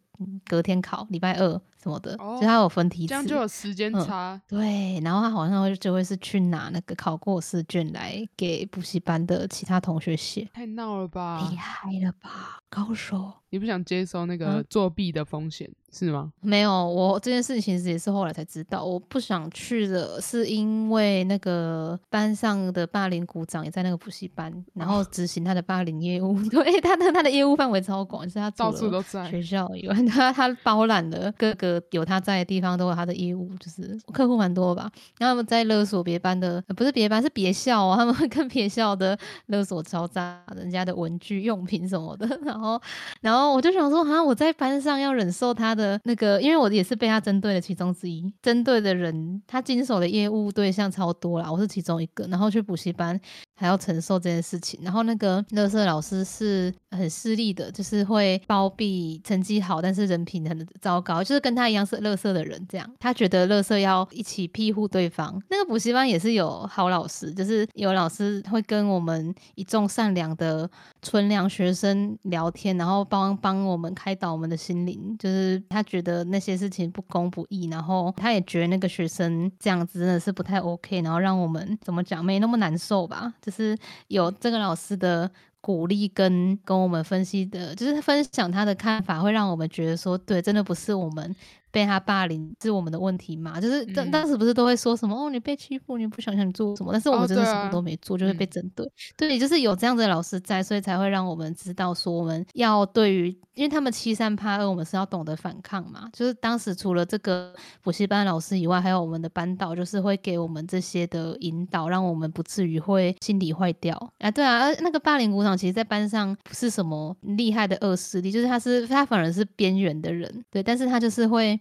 [0.47, 4.41] 隔天考，礼拜二什么的，就他有分题，这样就有时间差。
[4.49, 13.33] 对，然后他好像会就会是去拿那个考过试卷来给补习班的其他同学写，太闹了吧，厉害了吧，高手。
[13.51, 16.33] 你不想接受那个作弊的风险是吗？
[16.43, 18.85] 没有，我这件事情其实也是后来才知道。
[18.85, 26.37] 我不想去的是因为那个班上的霸凌股长也在那个补习班，然后执行他的霸凌业务。
[26.51, 34.91] 对，他的他的业务范围超广，是他到处都在学校以外，他他包揽了各个有他在的地方都有他的业务，就是客户蛮多吧。
[35.19, 42.79] 然后他们在勒索别班的，不是别班是别校哦，他们会跟别校的勒索敲诈人家的文具用品什么的，然 后
[43.23, 43.47] 然后。
[43.57, 48.31] 我就想说，好像我在班上要忍受他的那个，因为我也是被他针对的其中之一。
[48.43, 52.27] 针对的人，他经手的业务对象超多啦，我是其中一个。
[52.27, 53.19] 然后去补习班
[53.55, 54.79] 还要承受这件事情。
[54.83, 62.89] 然后那个乐色老师是很势利的，就是会包庇成绩好但是人品很糟糕，就是跟他一样是乐色的人这样。
[63.01, 65.43] 他觉得乐色要一起庇护对方。
[65.49, 70.71] 那个补习班也是有好老师，就是有老师会跟我们一众善良的
[71.03, 73.37] 纯良学生聊天，然后帮。
[73.41, 83.33] 帮我们开导我们的心灵，就是他觉得那些事情不公不义，然后他也觉得那个学生这样子真的是不太 OK，然后让我们怎么讲没那么难受吧。
[83.41, 83.77] 就是
[84.09, 85.31] 有这个老师的
[85.67, 91.35] 鼓励跟跟我们分析的，就是分享他的看法，会让我们觉得说，对，真的不是我们。
[91.71, 93.61] 被他霸凌是我们的问题嘛？
[93.61, 96.93] 就是当当时不是都会说什么哦，你被欺负，你不想想你做什么？
[96.93, 98.91] 但是我们真的什么都没做，就会被针对。
[99.17, 106.09] 对，就是有这样子的老师在，所以才会让我们知道说，我们要对于，因为他们欺善怕恶，我们是要懂得反抗嘛。
[106.13, 107.53] 就是当时除了这个
[107.83, 113.97] 补习班老师以外，还有我们的班导，就是会给我们这些的引导，让我们不至于会心理坏掉。
[114.21, 121.56] 啊，对啊，那个霸凌鼓掌，其实在班上不是什么厉害的恶势力，就是他是他反而是边缘的人，对，但是他就是会。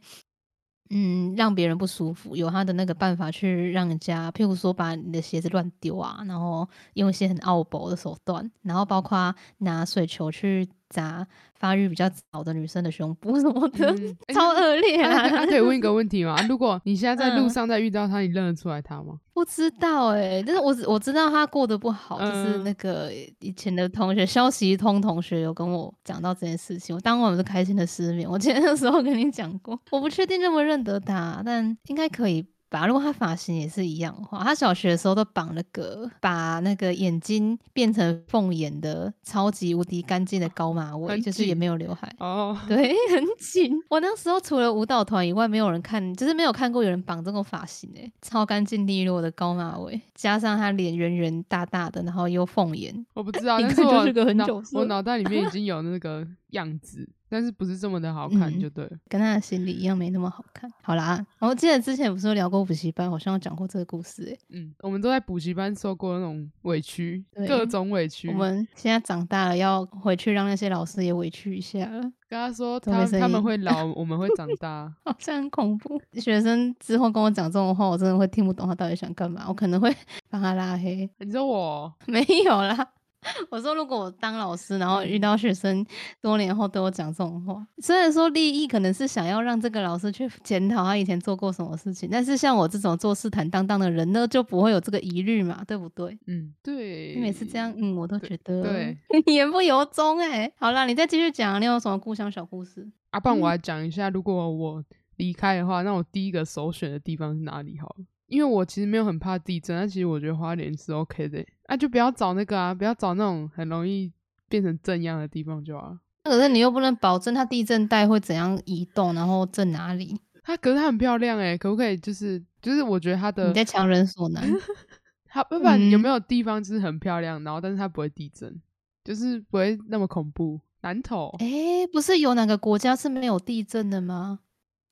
[0.91, 10.67] 嗯，让别人不舒服，有他的那个办法去让人家，譬如说把你的鞋子乱丢啊，然后用一些很傲薄的手段，然后包括拿水球去。
[10.89, 13.95] 砸发育比较早的女生的胸部什么的，
[14.33, 15.27] 超恶劣啊！
[15.27, 16.35] 他可以问一个 问题吗？
[16.47, 19.19] 如果你现在在路上再遇到他，你认得出来他吗？
[19.33, 28.29] 不知道哎，但是我我知道他过得不好，就是那个以前的同学肖习通同学有跟我讲到这件事情，我当晚是开心的失眠。
[28.29, 32.45] 我前的时候跟你讲过，我不确定认不认得他，但应该可以。
[32.87, 42.75] 如果他发型也是一样的话，他小学的时候都绑那个，把那个眼睛变成凤眼的超级无敌干净的高马尾，就是也没有刘海哦，对，
[43.15, 43.71] 很紧。
[43.89, 57.09] 我那时候除了舞蹈团以外，没有人看，就是没有看过有人绑这种发型诶，超干净利落的高马尾，加上他脸圆圆大大的，然后又凤眼，我不知道， 但是就是个很久，我脑袋里面已经有那个样子。
[57.27, 60.71] 但是不是这么的好看就对，跟他的心里一样没那么好看。
[60.83, 64.39] 好啦，我记得之前不是聊过补习班，好像有讲过这个故事诶。
[64.49, 68.29] 嗯，我们都在补习班受过那种委屈，各种委屈。
[68.29, 72.01] 我们现在长大了，要回去让那些老师也委屈一下了。
[72.29, 75.99] 跟他说，他他们会老，我们会长大，好像很恐怖。
[76.13, 79.93] 学生之后跟我讲这种话，我真的会听不懂他到底想干嘛，我可能会
[80.29, 81.09] 把他拉黑。
[81.17, 82.87] 你说我 没有啦。
[83.49, 85.85] 我说，如果我当老师，然后遇到学生
[86.21, 96.17] 多年后对我讲这种话，虽然说利益可能是想要让这个老师去检讨他以前做过什么事情，但是像我这种做事坦荡荡的人呢，就不会有这个疑虑嘛，对不对？
[96.27, 97.13] 嗯，对。
[97.15, 98.97] 你每次这样，嗯，我都觉得对，
[99.33, 100.51] 言不由衷哎。
[100.57, 102.87] 好了，你再继续讲，你有什么故乡小故事？
[103.11, 104.83] 阿棒，我来讲一下，如果我
[105.15, 107.77] 离开的话，那我第一个首选的地方是哪里？
[107.79, 108.05] 好了。
[108.27, 114.11] 因为我其实没有很怕地震，但其实我觉得花莲是 OK 的，啊，就不要找那个啊，不要找那种很容易
[114.49, 115.97] 变成震央的地方就好。
[116.23, 120.19] 可是你又不能保证它地震带会怎样移动，然后震哪里？
[120.43, 124.43] 它可是它很漂亮诶，可不可以就是就是我觉得它的你在强人所难。
[125.27, 128.61] 它不 管有没有地方就是很漂亮，然后但是它不会地震，
[129.03, 130.59] 就是不会那么恐怖。
[130.81, 134.41] 南投诶，不是有哪个国家是没有地震的吗？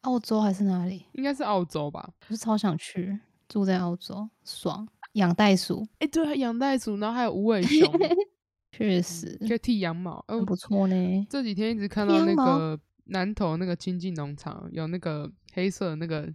[0.03, 1.05] 澳洲还是哪里？
[1.13, 2.09] 应该是澳洲吧。
[2.27, 5.85] 我是超想去住在澳洲，爽养袋鼠。
[5.99, 7.91] 哎，对，养袋鼠，然后还有无尾熊，
[8.71, 11.27] 确实可以剃羊毛，很不错呢。
[11.29, 16.27] 这几天一直看到那个南投那个亲近农场有那个黑色那个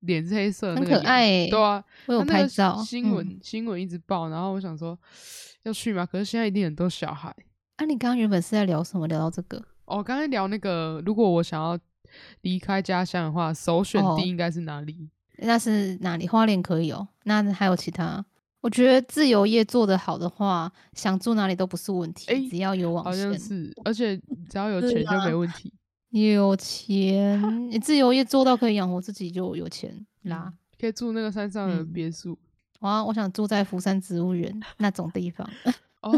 [0.00, 1.46] 脸是黑色，很可爱。
[1.48, 2.82] 对啊，我有拍照。
[2.84, 4.98] 新闻新闻一直报，然后我想说
[5.62, 6.04] 要去吗？
[6.04, 7.34] 可是现在一定很多小孩。
[7.76, 9.08] 啊，你刚刚原本是在聊什么？
[9.08, 9.64] 聊到这个？
[9.86, 11.78] 哦，刚才聊那个，如果我想要。
[12.42, 15.08] 离开家乡的话，首选地应该是哪里？
[15.38, 16.28] 那是哪里？
[16.28, 17.08] 花莲可以哦。
[17.24, 18.24] 那还有其他？
[18.60, 22.48] 我觉得自由业做得好的话，想住哪里都不是问题。
[22.48, 24.16] 只要有网线，好像是，而且
[24.48, 25.72] 只要有钱就没问题。
[26.10, 30.52] 有钱，你自由业做到可以养活自己就有钱啦。
[30.80, 32.38] 可以住那个山上的别墅。
[32.80, 35.48] 哇，我想住在福山植物园那种地方。
[36.02, 36.12] 哦。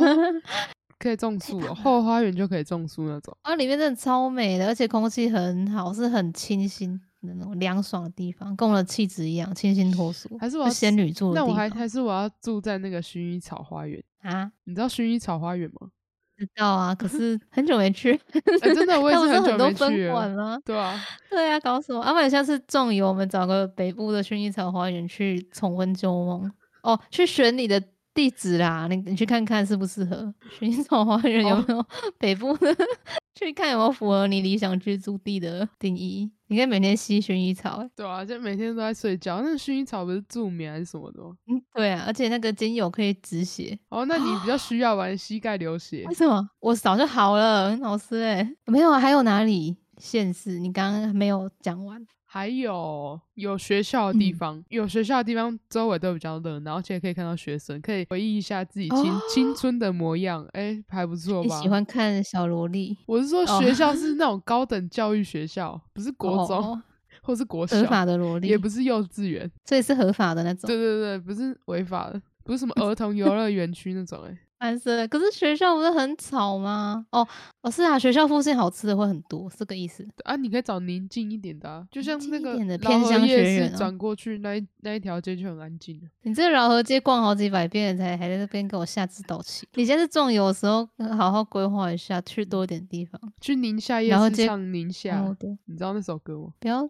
[0.98, 3.37] 可以种树哦，后花园就可以种树那种。
[3.42, 10.37] 啊，里面真的超美的，而且空气很好，是很清新的那种凉爽的地方，跟我的气质一样清新脱俗。
[10.38, 14.50] 还是我仙女住的那我还还是我要住在那个薰衣草花园啊？
[14.64, 15.90] 你知道薰衣草花园吗？
[16.38, 18.18] 知道啊，可是很久没去。
[18.62, 20.61] 真的，我 也是很久没去了。
[20.64, 22.00] 对啊， 对啊，搞什么？
[22.00, 26.50] 阿满下次种油，我们找个北部的薰衣草花园去重温旧梦
[26.82, 27.82] 哦，去选你的。
[28.16, 31.87] 地址啦，你你去看看适不适合薰衣草花园有没有
[32.18, 32.74] 北部的，
[33.38, 36.31] 去看有没有符合你理想居住地的定义。
[36.48, 39.42] 你可以每天吸薰衣草，对啊，就每天都在睡觉。
[39.42, 41.37] 那薰衣草不是助眠还是什么的吗？
[41.48, 43.79] 嗯，对啊，而且那个精油可以止血。
[43.90, 45.16] 哦，那你比较 需要玩？
[45.18, 46.05] 膝盖流血？
[46.09, 46.48] 为什么？
[46.61, 48.98] 我早就好了，老师哎，没有啊？
[48.98, 50.59] 还有哪里现实？
[50.59, 52.00] 你刚刚没有讲完。
[52.37, 61.59] 还有有学校的地方，有学校的地方周围都比较热闹，而且可以看到学生，可以回忆一下自己青青春的模样，哎，还不错吧？
[61.62, 62.94] 喜欢看小萝莉。
[63.07, 66.83] 我是说学校是那种高等教育学校，不是国中
[67.22, 70.68] 或是国小，合法的萝莉，也不是幼稚园，所以是合法的那种。
[70.68, 74.38] 对对对，不是违法的，不是什么 儿童游乐园区那种，哎。
[74.59, 77.07] 蓝色，可是学校不是很吵吗？
[77.11, 77.27] 哦，
[77.61, 80.35] 哦是啊，学校附近好吃的会很多，是个意思啊。
[80.37, 86.09] 你可以找宁静一点的，就像那个偏乡学院转过去那一那一条街就很安静了。
[86.23, 89.69] 你这老河街逛好几百遍才还在那边给我下指导棋。
[89.75, 93.21] 你现在种油的时候，好好规划一下，去多一点地方。
[93.40, 95.23] 去宁夏夜市唱宁夏，
[95.66, 96.49] 你知道那首歌吗？
[96.59, 96.88] 不要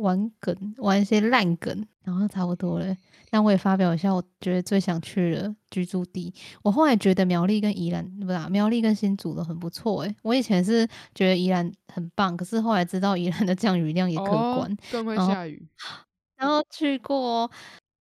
[0.00, 1.86] 玩梗，玩一些烂梗。
[2.08, 2.96] 然后差不多了。
[3.30, 6.32] 那我也发表一下，我觉得最想去的居住地。
[6.62, 10.16] 我后来觉得苗栗跟宜兰不啦苗栗跟新竹都很不错诶。
[10.22, 14.24] 我以前是觉得宜兰很棒，可是后来知道宜兰的降雨量也可
[14.56, 15.68] 观，更会下雨。
[16.38, 17.50] 然后去过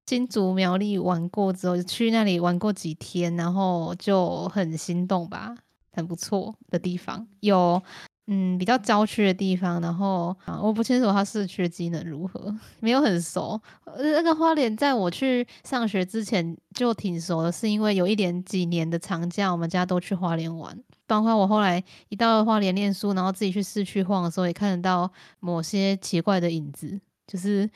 [0.06, 5.56] 新竹苗栗玩过之后，去那里玩过几天，然后就很心动吧，
[5.92, 7.82] 很不错的地方有。
[8.28, 13.60] 嗯，比较郊区的地方，然后啊，我不清楚它市区的机能如何， 没有很熟。
[13.98, 20.76] 那个花莲在我去上学之前就挺熟的，是因为有一连几年的长假，我们家都去花莲玩。
[21.06, 25.08] 包括我后来一到花莲念书，然后自己去市区晃的时候，也看得到
[25.38, 27.70] 某些奇怪的影子，就是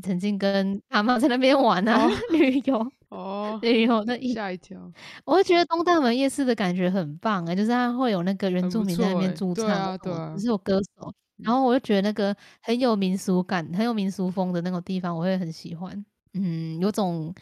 [0.00, 2.92] 曾经跟阿妈在那边玩啊， 旅游。
[3.08, 4.78] 哦，对有那吓一跳，
[5.24, 16.04] 我会觉得东大门夜市的感觉很棒哎，就是它会有那个原住民在那边驻唱，就是有歌手，然后我就觉得那个很有民俗感、很有民俗风的那种地方，我会很喜欢。
[16.34, 17.34] 嗯，有种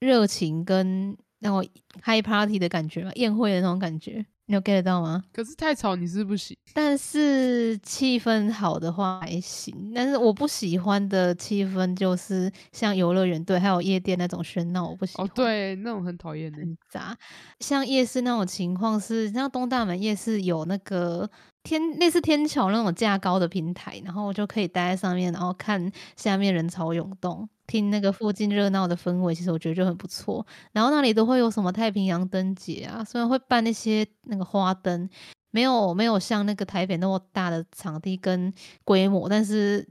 [0.00, 1.66] 热情跟那种
[2.00, 4.24] 开 party 的感觉嘛，宴会的那种感觉。
[4.46, 5.22] 你有 get 到吗？
[5.32, 6.56] 可是太吵，你是不行。
[6.74, 9.92] 但是气氛好的话还行。
[9.94, 15.26] 但是我不喜欢的气氛就是像游乐园对，还有夜店那种喧闹，我不喜欢。
[15.26, 17.16] 哦，对，那种很讨厌的，很杂。
[17.60, 21.30] 像夜市那种情况是，像东大门夜市有那个。
[21.64, 30.46] 天类似天桥那种架高的平台，然后我就可以待在上面，然后看下面人潮涌动，听那个附近热闹的氛围，其实我觉得就很不错。
[30.72, 35.08] 然后那里都会有什么太平洋灯节啊，虽然会办那些那个花灯，
[35.50, 38.52] 没有没有像那个台北那么大的场地跟
[38.84, 39.86] 规模，但是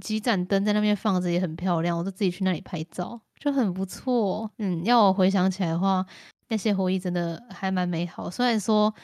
[0.00, 4.50] 几盏灯在那边放着也很漂亮，我都自己去那里拍照，就很不错。
[4.58, 6.06] 嗯，要我回想起来的话，
[6.48, 8.94] 那些回忆真的还蛮美好，虽然说。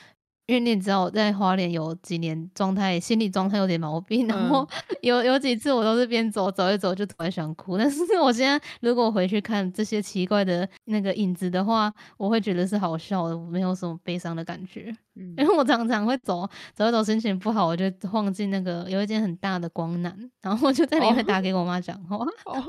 [0.53, 4.69] 因为你知道我在花莲有几年状态，心理状态有点毛病，然后
[5.01, 7.79] 有有几次我都是边走走一走就突然想哭。
[7.79, 14.95] 但是 我现在如果回去看这些奇怪的那个影子的话，我会觉得是好笑的，没有什么悲伤的感觉。
[15.17, 22.17] 嗯，因为我常常会走走一走，心情不好，我就晃进那个有一间很大的光南，然后我就在里面打给我妈讲话。
[22.45, 22.63] 哦，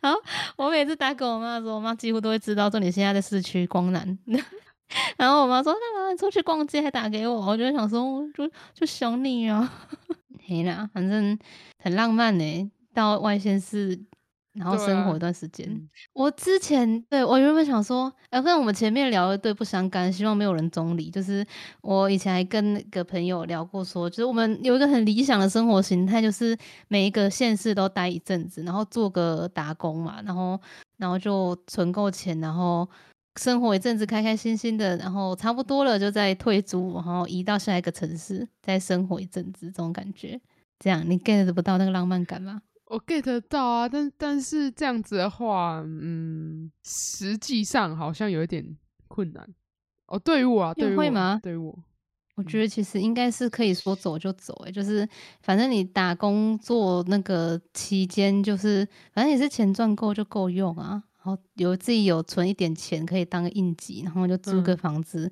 [0.00, 0.20] 然后
[0.56, 4.16] 我每次打给我妈的时候，我妈几乎都会知道说你现在在市区光南。
[5.18, 5.80] 然后我妈说：“干
[6.10, 9.72] 嘛出去逛街还打给我？”我就想说：“就就想你啊。
[10.46, 11.36] ”嘿啦，反正
[11.82, 12.70] 很浪漫呢。
[12.94, 14.00] 到外县市，
[14.54, 15.88] 然后生活一段时间。
[16.14, 21.10] 我之前对我原本想说，哎，跟我们前面聊的对不相干，希望没有人中离。
[21.10, 21.44] 就是
[21.82, 26.56] 我以前还跟那个朋友聊过，说就是我们有一个很理想的生活形态，就是
[26.88, 30.58] 每一个县市都待一阵子，然后做个打工嘛，然后
[30.96, 32.88] 然后就存够钱，然后。
[33.36, 40.40] 生活一阵子开开心心的，然后差不多了就再退租，然后移到下一个城市再生活一阵子，这种感觉，
[40.78, 42.62] 这样你 get 不到那个浪漫感吗？
[42.86, 48.76] 我 get 到啊，但但是这样子的话，嗯，实际上好像有一点
[49.08, 49.44] 困难
[50.06, 50.18] 哦。
[50.18, 51.40] 对于我啊，对会吗？
[51.42, 51.76] 对于我，
[52.36, 55.08] 我觉得其实应该是可以说走就走，哎，就是
[55.42, 61.02] 反正你打工做那个期间，就是反正也是钱赚够就够用啊。
[61.26, 65.28] 然后有自己有存一点钱，可以当个应急，然后就租个房子，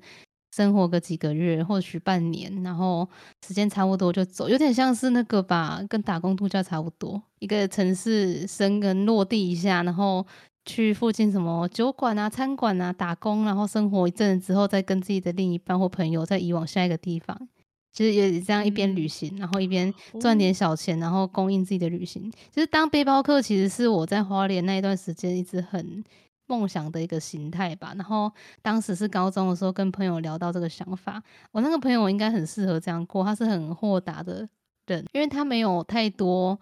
[0.53, 3.07] 生活个几个月，或许半年，然后
[3.47, 7.21] 时间差不多就走，有点像是那个吧，跟打工度假差不多。
[7.39, 10.27] 一个城市生根落地一下，然后
[10.65, 17.47] 去附近什么酒馆啊、餐馆啊打工，然后生活一阵子之后，再跟自己的另一半或朋友再移往下一个地方。
[17.95, 22.29] 其实也这样一边旅行，然后一边赚点小钱，然后供应自己的旅行。
[22.51, 26.03] 就是当背包客其实是我在花莲那一段时间一直很
[26.45, 27.93] 梦想的一个形态吧。
[27.95, 28.29] 然后
[28.61, 31.23] 当时是高中的时候跟朋友聊到这个想法，
[31.53, 34.45] 我那个朋友应该很适合这样过，他是很豁达的
[34.87, 36.59] 人，因为他没有太多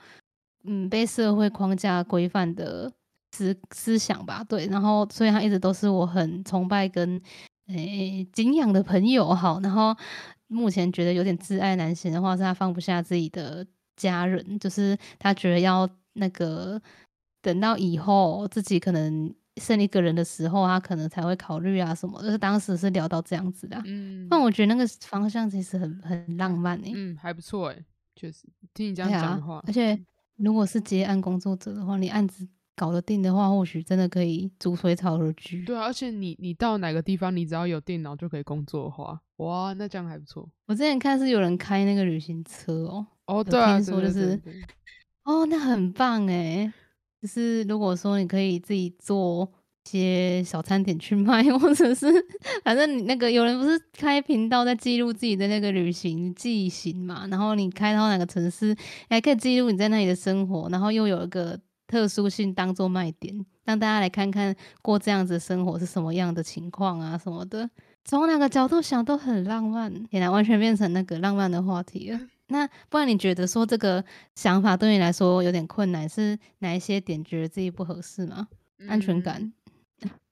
[0.65, 2.91] 嗯被社会框架规范的
[3.31, 4.43] 思思想吧。
[4.47, 7.19] 对，然后所以他一直都是我很崇拜跟
[7.69, 9.33] 诶敬仰的朋友。
[9.33, 9.97] 好，然后。
[10.53, 16.81] 目前觉得有点自爱难行的话，是他放不下自己的家人，就是他觉得要那个
[17.41, 22.21] 等到以后自己可能剩一个人的时候，他可能才会考虑啊什么。
[22.21, 27.85] 就是当时是聊到这样子的，嗯，但我觉得那个方向其实很很浪漫诶，嗯，还不错诶，
[28.15, 29.99] 确实听你这样讲的话，而且
[30.37, 32.47] 如果是接案工作者的话，你案子。
[32.75, 35.63] 搞得定的话，或许真的可以逐水草而居。
[35.63, 40.47] 对啊，而且你你到哪个地方，你只要有电脑就可以工作的话，哇，那这样还不错。
[40.67, 44.39] 我之前看是有人开那个旅行车哦，哦，对说就是，
[45.23, 46.71] 哦，那很棒哎。
[47.21, 49.49] 就是如果说你可以自己做
[49.85, 52.05] 些小餐点去卖， 或者是
[52.63, 58.75] 反正你那个有人不是开频道在记录自己的那个旅行记行嘛，然后你开到哪个城市，
[59.09, 61.59] 还可以记录你在那里的生活，然后又有一个。
[61.85, 67.69] 特殊性当做卖点，让大家来看看过这样子生活是什么样的情况啊什么的。
[68.05, 72.19] 从哪个角度想都很浪漫，天哪，完全变成那个浪漫的话题了。
[72.47, 74.03] 那不然你觉得说这个
[74.35, 78.47] 想法对你来说有点困难，是哪一些点觉得自己不合适吗？
[78.87, 79.53] 安全感。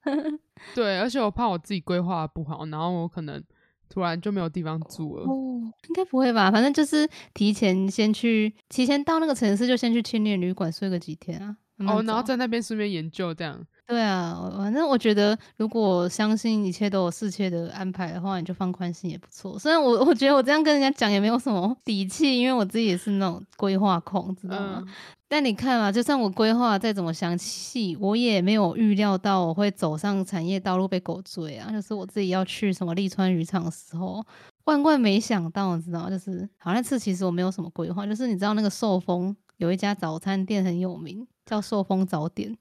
[0.74, 3.42] 对，而且我怕我自己规划不好，然后我可能
[3.88, 5.24] 突然就没有地方住了。
[5.24, 6.50] 哦，应该不会吧？
[6.50, 11.56] 反正就是提前先去，提前到那个城市就先去青年旅馆睡个几天啊。
[11.78, 13.66] 哦，然后在那边顺便研究这样。
[13.86, 19.58] 对啊，反正我觉得，如果相信一切都有适切的安排的话，你就放宽心也不错。
[19.58, 24.82] 虽然我我觉得我这样跟人家讲也没有什么底气，因为我自己也是那种规划控，知道吗？
[25.28, 31.70] 但你看嘛，就算我规划再怎么详细，我也没有预料到我会走上产业道路被狗追啊！
[31.70, 34.24] 就是我自己要去什么利川渔场的时候，
[34.64, 42.56] 万万没想到，你知道，就是好那次其实我没有什么规划，就是你知道那个寿丰有一家早餐店很有名，叫寿丰早点。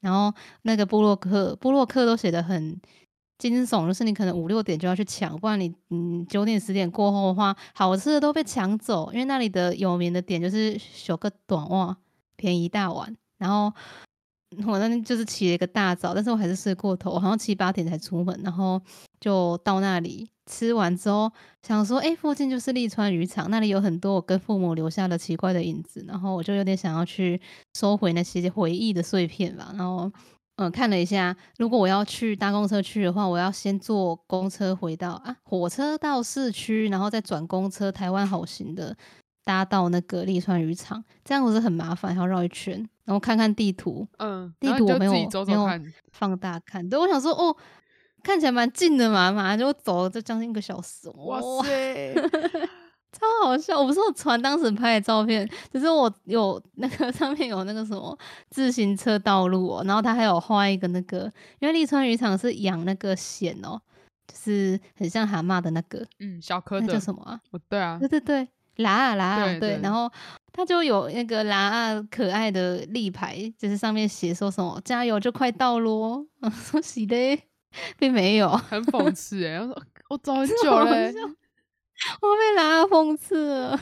[0.00, 0.32] 然后
[0.62, 2.80] 那个布洛克，布洛克都写的很
[3.38, 9.10] 惊悚，就是你可能五六点就要去抢，不然你嗯九点十点过后的话，好吃的都被抢走。
[9.12, 11.96] 因为那里的有名的点就是修个短袜，
[12.36, 13.14] 便宜大碗。
[13.38, 13.72] 然后
[14.66, 18.80] 我那天就是起了一个大早，但是我还是睡过头，好像七八点才出门，然后
[19.20, 20.28] 就到那里。
[20.48, 21.28] 吃完之后，
[21.66, 27.40] 想说，哎，附近就是利川渔场，那里有很多我跟父母留下的奇怪的影子，然后我就有点想要去
[27.74, 29.74] 收回那些回忆的碎片吧。
[29.76, 30.08] 然后，
[30.54, 38.96] 嗯，看了一下，如果我要去搭公车去的话，我要先坐公车回到啊，火车到市区，然后再转公车台湾好行的
[39.44, 45.12] 搭到那个利川渔场，这样不是很麻烦，还要绕一圈，然后看看地图，嗯，地图我没有
[45.44, 45.68] 没有
[46.12, 47.56] 放大看，对，我想说，哦。
[48.26, 51.08] 看起来蛮近的嘛，马上就走了，就将近一个小时。
[51.10, 52.12] 哇塞，
[53.12, 53.78] 超好笑！
[53.78, 58.18] 我不是我传当时拍的照片，只是我有那个上面有那个什么
[58.50, 63.80] 自行车道路哦，然后他还有画一个那个，因为利川渔场是养那个蚬哦，
[64.26, 67.40] 就是很像蛤蟆的那个，嗯，小蝌蚪叫什么啊？
[67.68, 68.48] 对啊，对对对，
[68.78, 70.10] 拉啊拉啊，对，然后
[70.52, 77.16] 他就有那个拉啊可爱的立牌，就是上面写说什么加油就快到咯， 说喜的。
[77.98, 79.60] 并没有，很讽刺哎！
[79.60, 80.84] 我说我走很久了，
[82.20, 83.80] 我被拉讽刺了，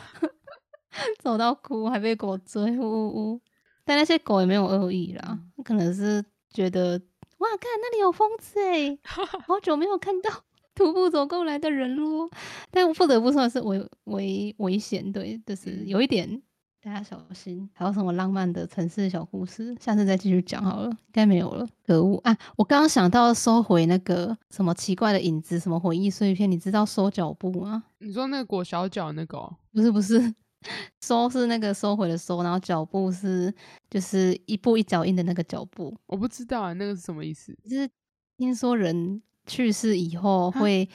[1.21, 3.41] 走到哭还被狗追，呜呜呜！
[3.85, 7.01] 但那些狗也没有恶意啦，可能是觉得
[7.39, 10.31] 哇，看那里有疯子哎，好久没有看到
[10.75, 12.31] 徒步走过来的人喽。
[12.71, 16.43] 但不得不说是危危危险，对，就是有一点。
[16.85, 19.74] 大家小心，还有什么浪漫的城市小故事？
[19.80, 21.66] 下次再继续讲好了，应该没有了。
[21.87, 22.37] 可恶啊！
[22.57, 27.85] 我刚刚想到收回那个什么奇怪的影子，什么回忆碎片，你知道收脚步吗？
[28.01, 29.51] 你说那个裹小脚那个？
[29.72, 30.35] 不是不是，
[31.01, 33.51] 收是那个收回的收，然后脚步是
[33.89, 35.97] 就是一步一脚印的那个脚步。
[36.05, 37.57] 我不知道啊，那个是什么意思？
[37.64, 37.89] 就是
[38.37, 40.87] 听说人去世以后会。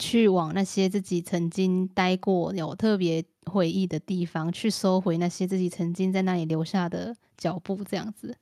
[0.00, 8.36] 去往那些自己曾经待过有特别回忆的地方，去收回那些自己曾经在那里留下的脚步，这样子。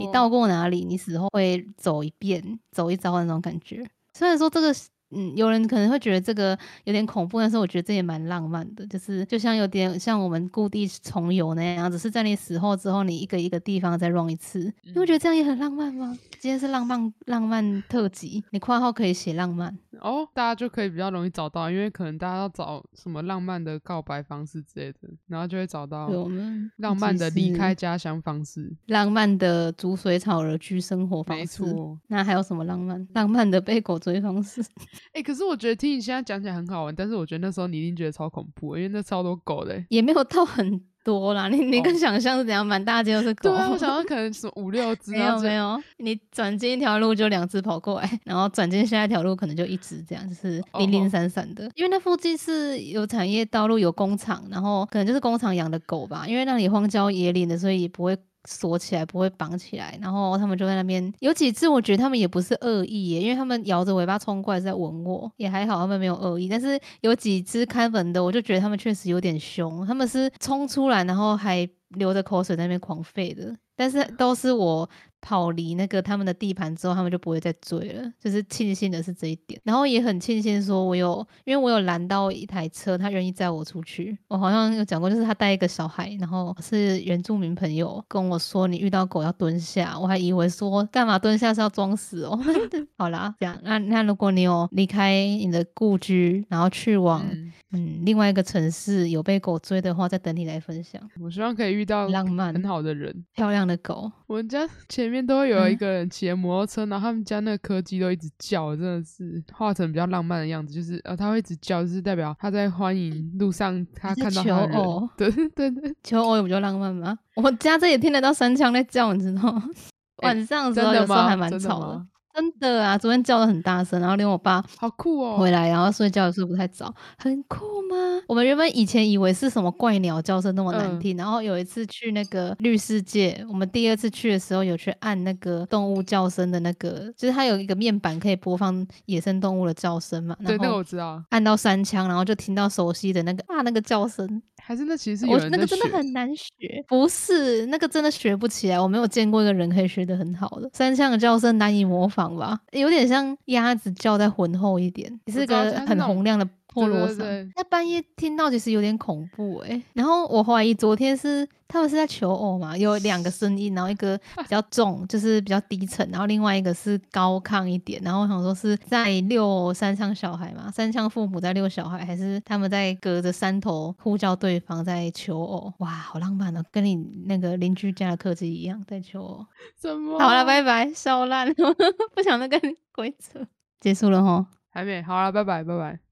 [0.00, 3.86] 你到过哪里，你死后会走一遍，走一遭的那种感觉。
[4.14, 4.74] 虽然说这个。
[5.10, 6.50] 嗯，有人可能会觉得这个
[6.84, 14.70] 有点恐怖，但是我觉得这也蛮浪漫的，就是就像有点像我们故地重游那样，只是在你死后之后，你一个一个地方再 run 一次。
[14.82, 16.14] 你会觉得这样也很浪漫吗？
[16.38, 31.40] 今天是浪漫浪漫特辑，你括号可以写浪漫哦，大家就可以比较容易找到，因为可能大家要找什么浪漫的告白方式之类的，然后就会找到我们浪漫的离开家乡方式，浪漫的逐水草而居生活方式。
[31.40, 33.06] 没错，那还有什么浪漫？
[33.14, 34.64] 浪漫的被狗追方式。
[35.12, 41.48] 哎，可是我觉得听你现在讲起来很好玩，但是我觉得那时候你一定觉得超恐怖，因为那超多狗的，也没有到很多啦。
[41.48, 42.66] 你你跟想象是怎样？
[42.66, 43.50] 满大街都是狗。
[43.50, 45.12] 对啊，我想到可能是五六只。
[45.16, 51.70] 没有没有，你转进一条路就两只跑过来，然后转进下一条路可能就一只这样，就是零零散散的。
[51.74, 56.24] 因为那附近是有产业道路、有工厂，然后可能就是工厂养的狗吧。
[56.26, 58.16] 因为那里荒郊野岭的，所以也不会。
[58.48, 66.48] 锁起来不会绑起来，然后他们就在那边有几只，我觉得他们也不是恶意耶，因为他们摇着尾巴冲过来在吻我，也还好，他们没有恶意。
[66.48, 73.54] 但是有几只看门的，我就觉得他们确实有点凶，他们是冲出来，然后还流着口水在那边狂吠的。
[73.78, 78.12] 但是都是我跑离那个他们的地盘之后，他们就不会再追了。
[78.20, 84.16] 就是庆幸的是这一点，然后也很庆幸说，我有因为我有拦到一台车，他愿意载我出去。
[84.28, 92.38] 我好像有讲过，就是他带一个小孩，然后是原住民朋友跟我说，你遇到狗要蹲下，我还以为说干嘛蹲下是要装死哦。
[92.96, 97.24] 好啦，这样那那如果你有离开你的故居，然后去往
[97.72, 101.02] 嗯另外一个城市，有被狗追的话，再等你来分享。
[101.20, 104.10] 我希望可以遇到浪漫很好的人，漂亮的狗。
[104.26, 115.08] 我们家前面都会有一个人骑摩托车，然后他们家那个柯基都一直叫，真的是画成比较浪漫的样子，就是呃，它会一直叫，就是代表他在欢迎路上他看到他的人。
[115.16, 117.18] 对对对，求偶有比较浪漫吗？
[117.36, 119.68] 我家这也听得到三枪在叫，你知道吗？
[120.24, 122.06] 晚上的时候有时候还蛮吵的。
[122.38, 127.96] 真的啊，昨天叫的很大声，然后连我爸好酷哦，回来然后睡觉的时候不太早，很酷吗？
[128.28, 140.36] 我们原本以前以为是什么怪鸟叫声那么难听，然后有一次去那个绿世界，我们第二次去的时候有去按那个动物叫声的那个，就是它有一个面板可以播放野生动物的叫声嘛。
[140.46, 141.20] 对，那个我知道。
[141.30, 144.40] 按到三枪，然后就听到熟悉的那个啊那个叫声。
[144.60, 148.78] 还是那其实我那个真的很难学，不是那个真的学不起来。
[148.78, 152.60] 我没有见过一个人可以学的很好的三枪的叫声难以模仿吧？
[152.72, 156.48] 有点像鸭子叫再浑厚一点，是个很洪亮的。
[156.78, 159.82] 破锣声，那半夜听到其实有点恐怖哎。
[159.94, 168.00] 然后我怀疑昨天是他们是在求偶嘛，有两个声音，然后一个 比较重，就是比较低沉，然后另外一个是高亢一点。
[168.02, 175.72] 然后我想说是在遛三枪小孩嘛，三枪父母在遛小孩，还是他们在隔着山头呼叫对方在求偶？
[175.78, 176.94] 哇，好浪漫哦，跟你
[177.26, 179.46] 那个邻居家的客机一样在求偶。
[179.80, 180.18] 什么？
[180.18, 181.52] 好了，拜拜，烧烂，
[182.14, 183.46] 不想再跟你鬼扯，
[183.80, 184.46] 结束了哈？
[184.70, 186.07] 还没，好了，拜拜，拜拜。